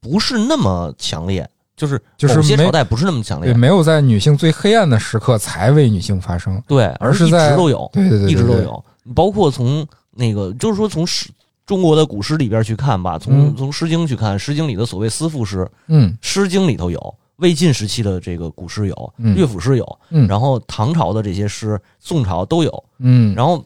[0.00, 6.60] 不是那么强烈，就是就是没某些朝代不是那么强对，烈，没有在女性最黑暗的时刻才为女性发声。
[6.66, 7.88] 对，而是在直都有。
[7.92, 8.84] 对对对，对对一直都有，
[9.14, 11.28] 包括从那个，就是说从诗
[11.66, 19.34] 中国的古诗里边去看吧，从、嗯从《诗经》去看，《诗经》里的所谓思妇诗，《嗯诗经》里头有，魏晋时期的这个古诗有，嗯。
[19.36, 23.64] 乐府诗有，嗯，然后唐朝的这些诗，宋朝都有，嗯，然后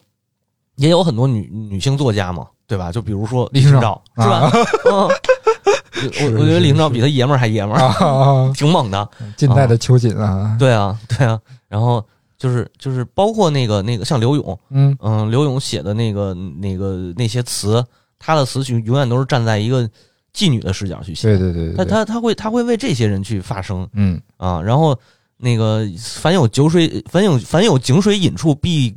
[0.75, 2.91] 也有很多女女性作家嘛，对吧？
[2.91, 4.49] 就比如说李清清照，是吧？
[4.91, 5.09] 嗯，
[6.21, 9.09] 我我觉得李清照比他爷们儿还爷们儿，啊，挺猛的。
[9.37, 12.03] 近代的秋瑾啊，对啊，对啊，然后
[12.37, 14.95] 就是就是包括那个那个像刘永，嗯。
[15.01, 17.83] 嗯，刘勇写的那个那个那些词，
[18.19, 19.89] 他的词曲永远都是站在一个
[20.35, 21.29] 妓女的视角去写。
[21.29, 23.87] 对对对对，他他他会他会为这些人去发声。
[23.93, 24.21] 嗯。
[24.37, 24.99] 啊，然后
[25.37, 28.95] 那个凡有酒水，凡有凡有井水饮处，必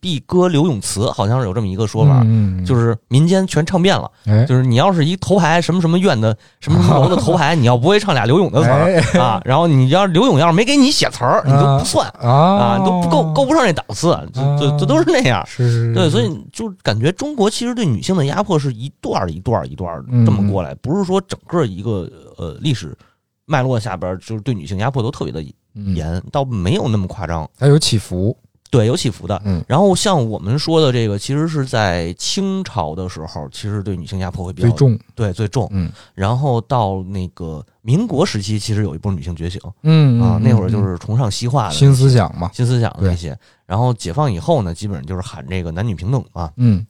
[0.00, 2.24] 必歌刘永词，好像是有这么一个说法。
[2.64, 15.44] 就是民间全唱遍了，哎，就是你要是一头牌什么什么院的什么什么楼的头牌，你要不会唱俩刘永的词儿哎啊，然后你要是刘永要是没给你写词儿，你都不算啊啊，都不够够不上这档次，就就就都是那样。
[15.46, 22.96] 是是，是对，所以就感觉中国其实对女性的压迫是一段一段一段这么过来，不是说整个一个呃历史
[23.44, 25.40] 脉络下边就是对女性压迫都特别的
[25.78, 27.48] 嗯，严，倒没有那么夸张。
[27.58, 28.36] 还有起伏，
[28.70, 29.40] 对，有起伏的。
[29.44, 35.68] 嗯，然后像我们说的这个，其实是在清朝的时候，其实对女性压迫会比较最，重，对最重。
[35.70, 43.36] 嗯然后到那个民国时期，其实有一波女性觉醒嗯啊，那会儿就嗯是崇尚西化的新思想嘛，新思想的那些。
[43.66, 46.50] 然后解放以后呢，基本上就是喊这个男女平等嘛。
[46.56, 46.84] 嗯，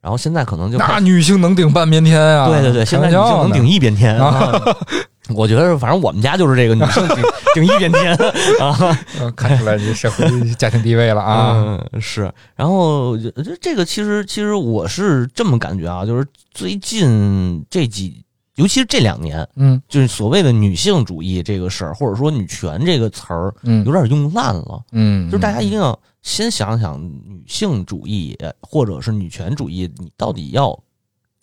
[0.00, 4.52] 然后现在可能就那女性能顶半边天啊，对对对，现在女性能顶一边天啊。
[5.34, 7.16] 我觉得反正我们家就是这个女性顶
[7.54, 8.14] 顶 一边天
[8.60, 8.98] 啊。
[9.18, 10.24] 呃看出来你社会
[10.54, 12.32] 家庭地位了啊，嗯，是。
[12.54, 18.24] 然后这这个其实其实我是这么感觉啊，就是最近这几，
[18.54, 19.80] 尤其是这两年，嗯。
[19.88, 23.84] 就是所谓的女性主义这个事儿，或者说女权这个词儿，嗯。
[23.84, 24.80] 有点用烂了。
[24.92, 30.78] 嗯，就是大家一定要先想想女性主义或者是女权主义，你到底要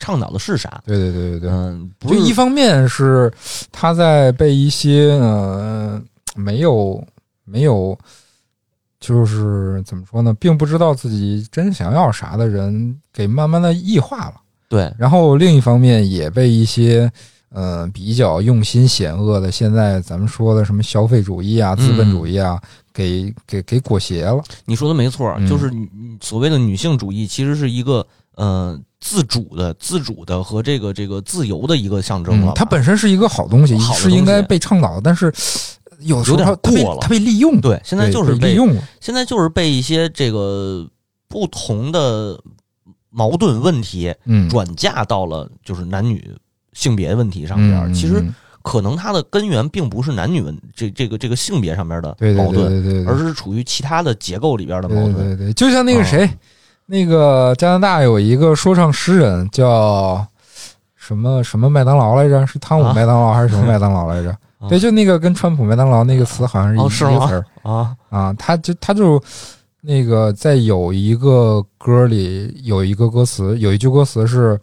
[0.04, 0.84] 倡导的是啥？
[0.86, 3.32] 对对对对对，嗯，不就是一方面是
[3.72, 6.02] 他在被一些呃
[6.36, 7.02] 没有
[7.46, 7.98] 没有，
[9.00, 14.34] 就是怎么说呢，并不知道自己真想要啥的人给慢慢的异化了。
[14.68, 17.10] 对，然后另一方面也被一些
[17.50, 24.44] 呃比较用心险恶的，现在咱们说的什么消费主义啊、资本主义啊，给给给裹挟了。
[24.66, 25.72] 你说的没错，嗯就是
[26.20, 28.06] 所谓的女性主义，其实是一个
[28.36, 32.54] 呃自主的、自主的和这个这个自由的一个象征了。
[32.54, 35.26] 嗯它本身是一个好东西，是应该被倡导的，但是
[36.00, 37.00] 有时候有点过了。
[37.02, 38.74] 它被利用，对现在就是被被利用。
[38.74, 38.84] 了。
[39.00, 40.88] 现在就是被一些这个
[41.28, 42.40] 不同的
[43.10, 46.32] 矛盾问题嗯，转嫁到了就是男女
[46.74, 55.38] 性别问题上边其实嗯可能它的根源并不是男女问这这个这个性别上面的矛盾，对对对，而是处于其他的结构里边的矛对盾。
[55.38, 56.30] 对对，就像那个谁，
[56.86, 60.26] 那个加拿大有一个说唱诗人叫
[60.96, 62.46] 什么什么麦当劳来着？
[62.46, 64.30] 是汤姆啊麦当劳还是什么麦当劳来着？
[64.60, 68.34] 啊对，就那个跟川普麦当劳那个词好像是一,、个词儿啊，啊。
[68.34, 69.22] 他就他就
[69.82, 74.60] 那个在有一个歌里有一个歌词，有一句歌词是。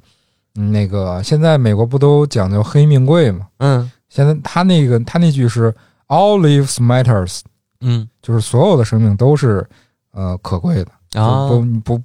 [0.57, 3.47] 嗯那个现在美国不都讲究黑命贵吗？
[3.59, 5.73] 嗯现在他那个他那句是
[6.09, 7.43] “All lives matters”，
[7.81, 9.64] 嗯就是所有的生命都是
[10.11, 11.21] 呃可贵的。
[11.23, 12.03] 啊，不不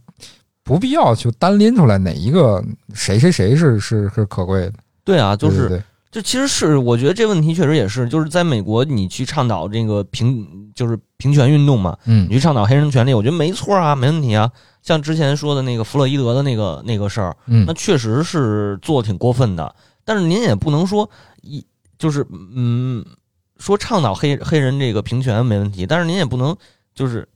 [0.65, 2.61] 不不必要就单拎出来哪一个
[2.93, 4.73] 谁谁谁是是是可贵的，
[5.05, 5.67] 对啊，就是对。
[5.69, 12.25] 对对就其实是我觉得这问题确实也是，就是在美国你去倡导这个平就是平权运动嘛，嗯。
[12.29, 14.49] 你去倡导黑人权利，我觉得没错啊，没问题啊。
[14.81, 17.65] 像之前说的那个弗洛伊德的那个那个事儿，嗯。
[17.67, 19.75] 那确实是做的挺过分的。
[20.05, 21.09] 但是您也不能说
[21.41, 21.65] 一
[21.99, 23.05] 就是嗯
[23.57, 26.55] 说倡导黑黑人这个平权没问题，但是您也不能
[26.93, 27.27] 就是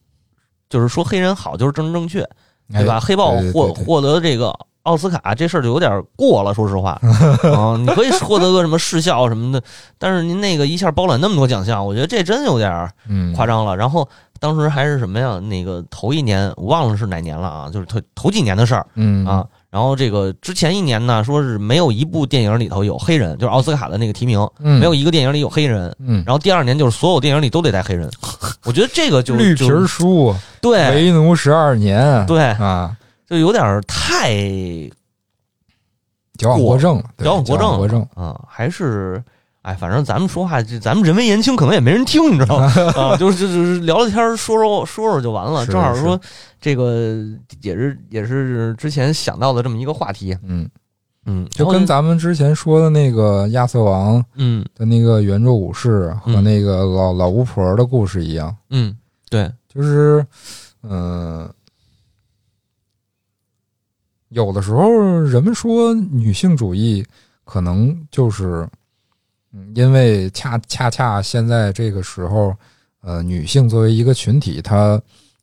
[0.69, 2.25] 就是说黑人好就是政治正确，
[2.71, 2.95] 对吧？
[2.95, 4.53] 哎黑豹获获得这个
[4.83, 6.91] 奥斯卡这事儿就有点过了，说实话
[7.55, 9.61] 啊，你可以获得个什么视效什么的，
[9.97, 12.89] 但是您那个一下包揽那么多奖项，我觉得这真有点
[13.35, 13.75] 夸张了。
[13.75, 14.07] 然后
[14.39, 15.39] 当时还是什么呀？
[15.39, 19.45] 那个头一年我忘了是哪年了啊，就是头头几年的事儿嗯啊。
[19.71, 25.95] 然后这个之前一年呢，说是没有一部电影里头有黑人，就是奥斯卡的那个提名，嗯没有一个电影里有黑人。
[25.99, 28.09] 嗯然后第二年就是所有电影里都得带黑人，
[28.65, 32.95] 我觉得这个就绿皮书对为奴十二年对，啊
[33.27, 34.33] 就有点儿太
[36.37, 39.23] 矫枉过正矫枉过正了，过正啊，还是
[39.61, 42.71] 哎，反正咱们说话，这咱们人微言轻，可能也没人听，你知道吗？
[42.95, 45.65] 啊，就是就是聊聊天，说说说说就完了。
[45.65, 46.19] 正好说
[46.61, 47.23] 这个
[47.61, 50.69] 也是也是之前想到的这么一个话题，嗯，
[51.25, 58.95] 嗯，就跟咱们之前说的那个亚瑟王嗯的那个圆桌武士和嗯那个老老巫婆的故事一样，嗯，
[59.29, 60.25] 对，就是
[60.83, 60.91] 嗯。
[60.91, 61.51] 呃
[64.31, 64.91] 有的时候，
[65.23, 67.03] 人们说女性主义
[67.45, 68.69] 可能就是，
[69.53, 72.55] 嗯，因为恰恰恰现在这个时候，
[73.01, 75.01] 呃，女性作为一个群体，她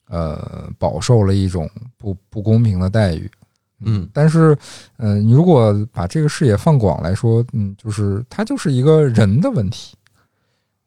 [0.08, 3.30] 呃饱受了一种不不公平的待遇。
[3.80, 4.56] 嗯但是，
[4.96, 9.94] 呃，你如果把这个视野放广来说，嗯，就是它就是一个人的问题，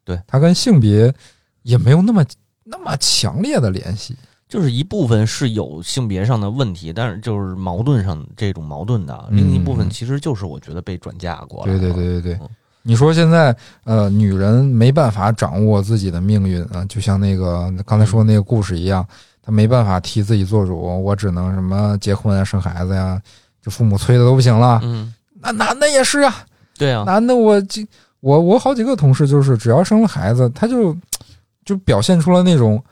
[0.04, 1.14] 对，它跟性别
[1.62, 2.24] 也没有那么
[2.64, 4.16] 那么强烈的联系。
[4.48, 11.78] 就是一部分是有性别上的问题，但是就是矛盾上这种矛盾的，嗯另一部分其实就是我觉得被转嫁过来了。
[11.78, 12.48] 对对对对对嗯，
[12.82, 13.54] 你说现在
[13.84, 19.06] 呃，女人没办法掌握自己的命运啊，就像那个刚才说那个故事一样，
[19.42, 23.20] 她没办法替自己做主，我只能什么结婚啊、生孩子呀，
[23.62, 24.80] 这父母催的都不行了。
[24.82, 26.34] 嗯，那男的也是啊，
[26.78, 27.86] 对啊，男的我这
[28.20, 30.96] 我我好几个同事就是只要生了孩子，他就
[31.64, 32.82] 就表现出了那种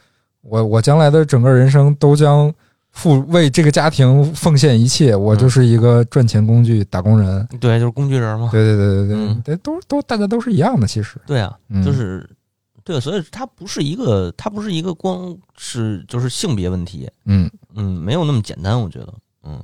[0.43, 2.53] 我我将来的整个人生都将
[2.93, 7.47] 付为这个家庭奉献一切，我就是一个赚钱工具打工人。
[7.61, 8.49] 对，就是工具人嘛。
[8.51, 12.29] 对对对对嗯对，对都都大家都是一样的，其实对啊，嗯就是
[12.85, 19.15] 对，所以它不是一个，它不是一个光是就是性别问题，嗯嗯，没有那么简单，我觉得，
[19.45, 19.63] 嗯。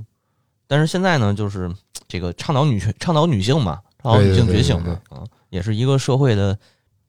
[0.67, 1.71] 但是现在呢，就是
[2.09, 6.59] 这个倡导女权、倡导女性嘛，倡导女性觉醒嘛，嗯，也是一个社会的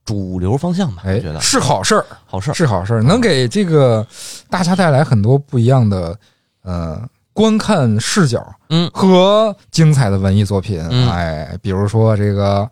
[0.05, 1.41] 主流方向吧，我哎觉得。
[1.41, 2.53] 是好事儿，好事儿。
[2.53, 4.05] 是好事儿，能给这个
[4.49, 6.15] 大家带来很多不一样的
[6.63, 7.01] 呃
[7.33, 8.89] 观看视角，嗯。
[8.93, 11.09] 和精彩的文艺作品，嗯。
[11.11, 12.69] 哎，比如说这个。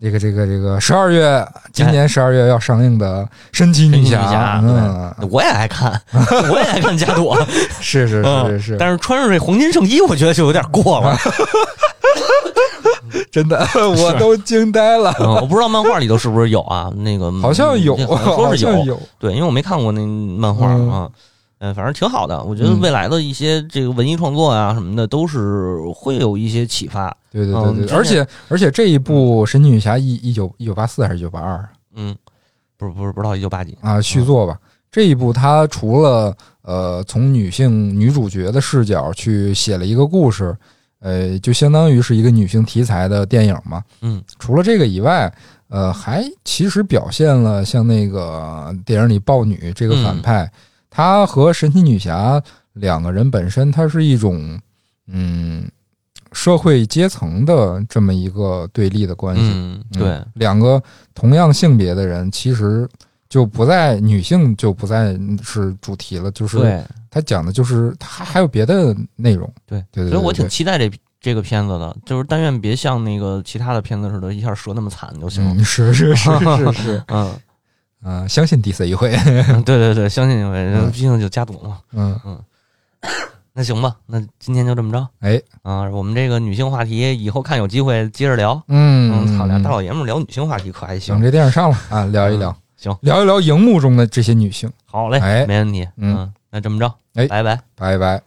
[0.00, 6.00] 这个这个这个十二月，今年十二月要上映的《神奇女侠侠》，嗯，对，我也爱看，
[6.52, 7.36] 我也爱看加朵，
[7.80, 11.18] 是是是是是，但是穿上这黄金圣衣，我觉得就有点过了。
[13.30, 13.58] 真的
[14.02, 16.92] 我都惊呆了，嗯，我不知道漫画里头是不是有啊？
[16.98, 21.10] 那个好像有，嗯好像说是有有，对，因为我没看过那漫画嗯啊，
[21.58, 22.42] 嗯，反正挺好的。
[22.44, 27.14] 我觉得嗯未来的一些这个文艺创作啊什么的，都是会有一些启发。
[27.30, 32.14] 对对对对，嗯而且而且这一部《神奇女侠》一一九一九八四还是一九八二嗯，
[32.76, 34.56] 不是不是不知道一九八几，啊续作吧？
[34.90, 40.56] 这一部它除了呃从女性女主角的视角去写了一个故事，
[41.00, 43.82] 呃，就相当于是一个女性题材的电影嘛。
[44.00, 45.32] 嗯除了这个以外，
[45.68, 50.50] 呃，还其实表现了像那个电影里豹女这个反派，
[50.90, 52.42] 她和神奇女侠
[52.72, 54.58] 两个人本身，它是一种
[55.06, 55.70] 嗯
[56.32, 59.42] 社会阶层的这么一个对立的关系。
[59.44, 60.82] 嗯，对嗯，两个
[61.14, 62.88] 同样性别的人，其实
[63.28, 66.84] 就不再女性就不再是主题了，就是对
[67.18, 69.52] 他讲的就是他还有别的内容。
[69.66, 70.90] 对对对所以我挺期待这
[71.20, 75.52] 这个片子的，就是但愿别像那个其他的片子似的，一下折那么惨就行了。
[75.54, 77.34] 嗯，是是是是是， 嗯，
[78.04, 79.12] 嗯，相信 DC 一回，
[79.48, 81.78] 嗯对对对，相信一回，嗯毕竟就加赌嘛。
[81.92, 82.38] 嗯嗯，
[83.52, 85.90] 那行吧，那今天就这么着哎，啊。
[85.90, 88.62] 我们这个女性话题以后看有机会接着聊。
[88.68, 91.24] 嗯，嗯，操，俩大老爷们聊女性话题可还行等行？
[91.24, 95.82] 这电影上了啊，聊一聊，行，聊一聊荧幕中的这些女性，好嘞，哎没问题。
[95.96, 97.58] 嗯嗯，那这么着，哎拜拜。
[97.74, 98.22] 拜拜。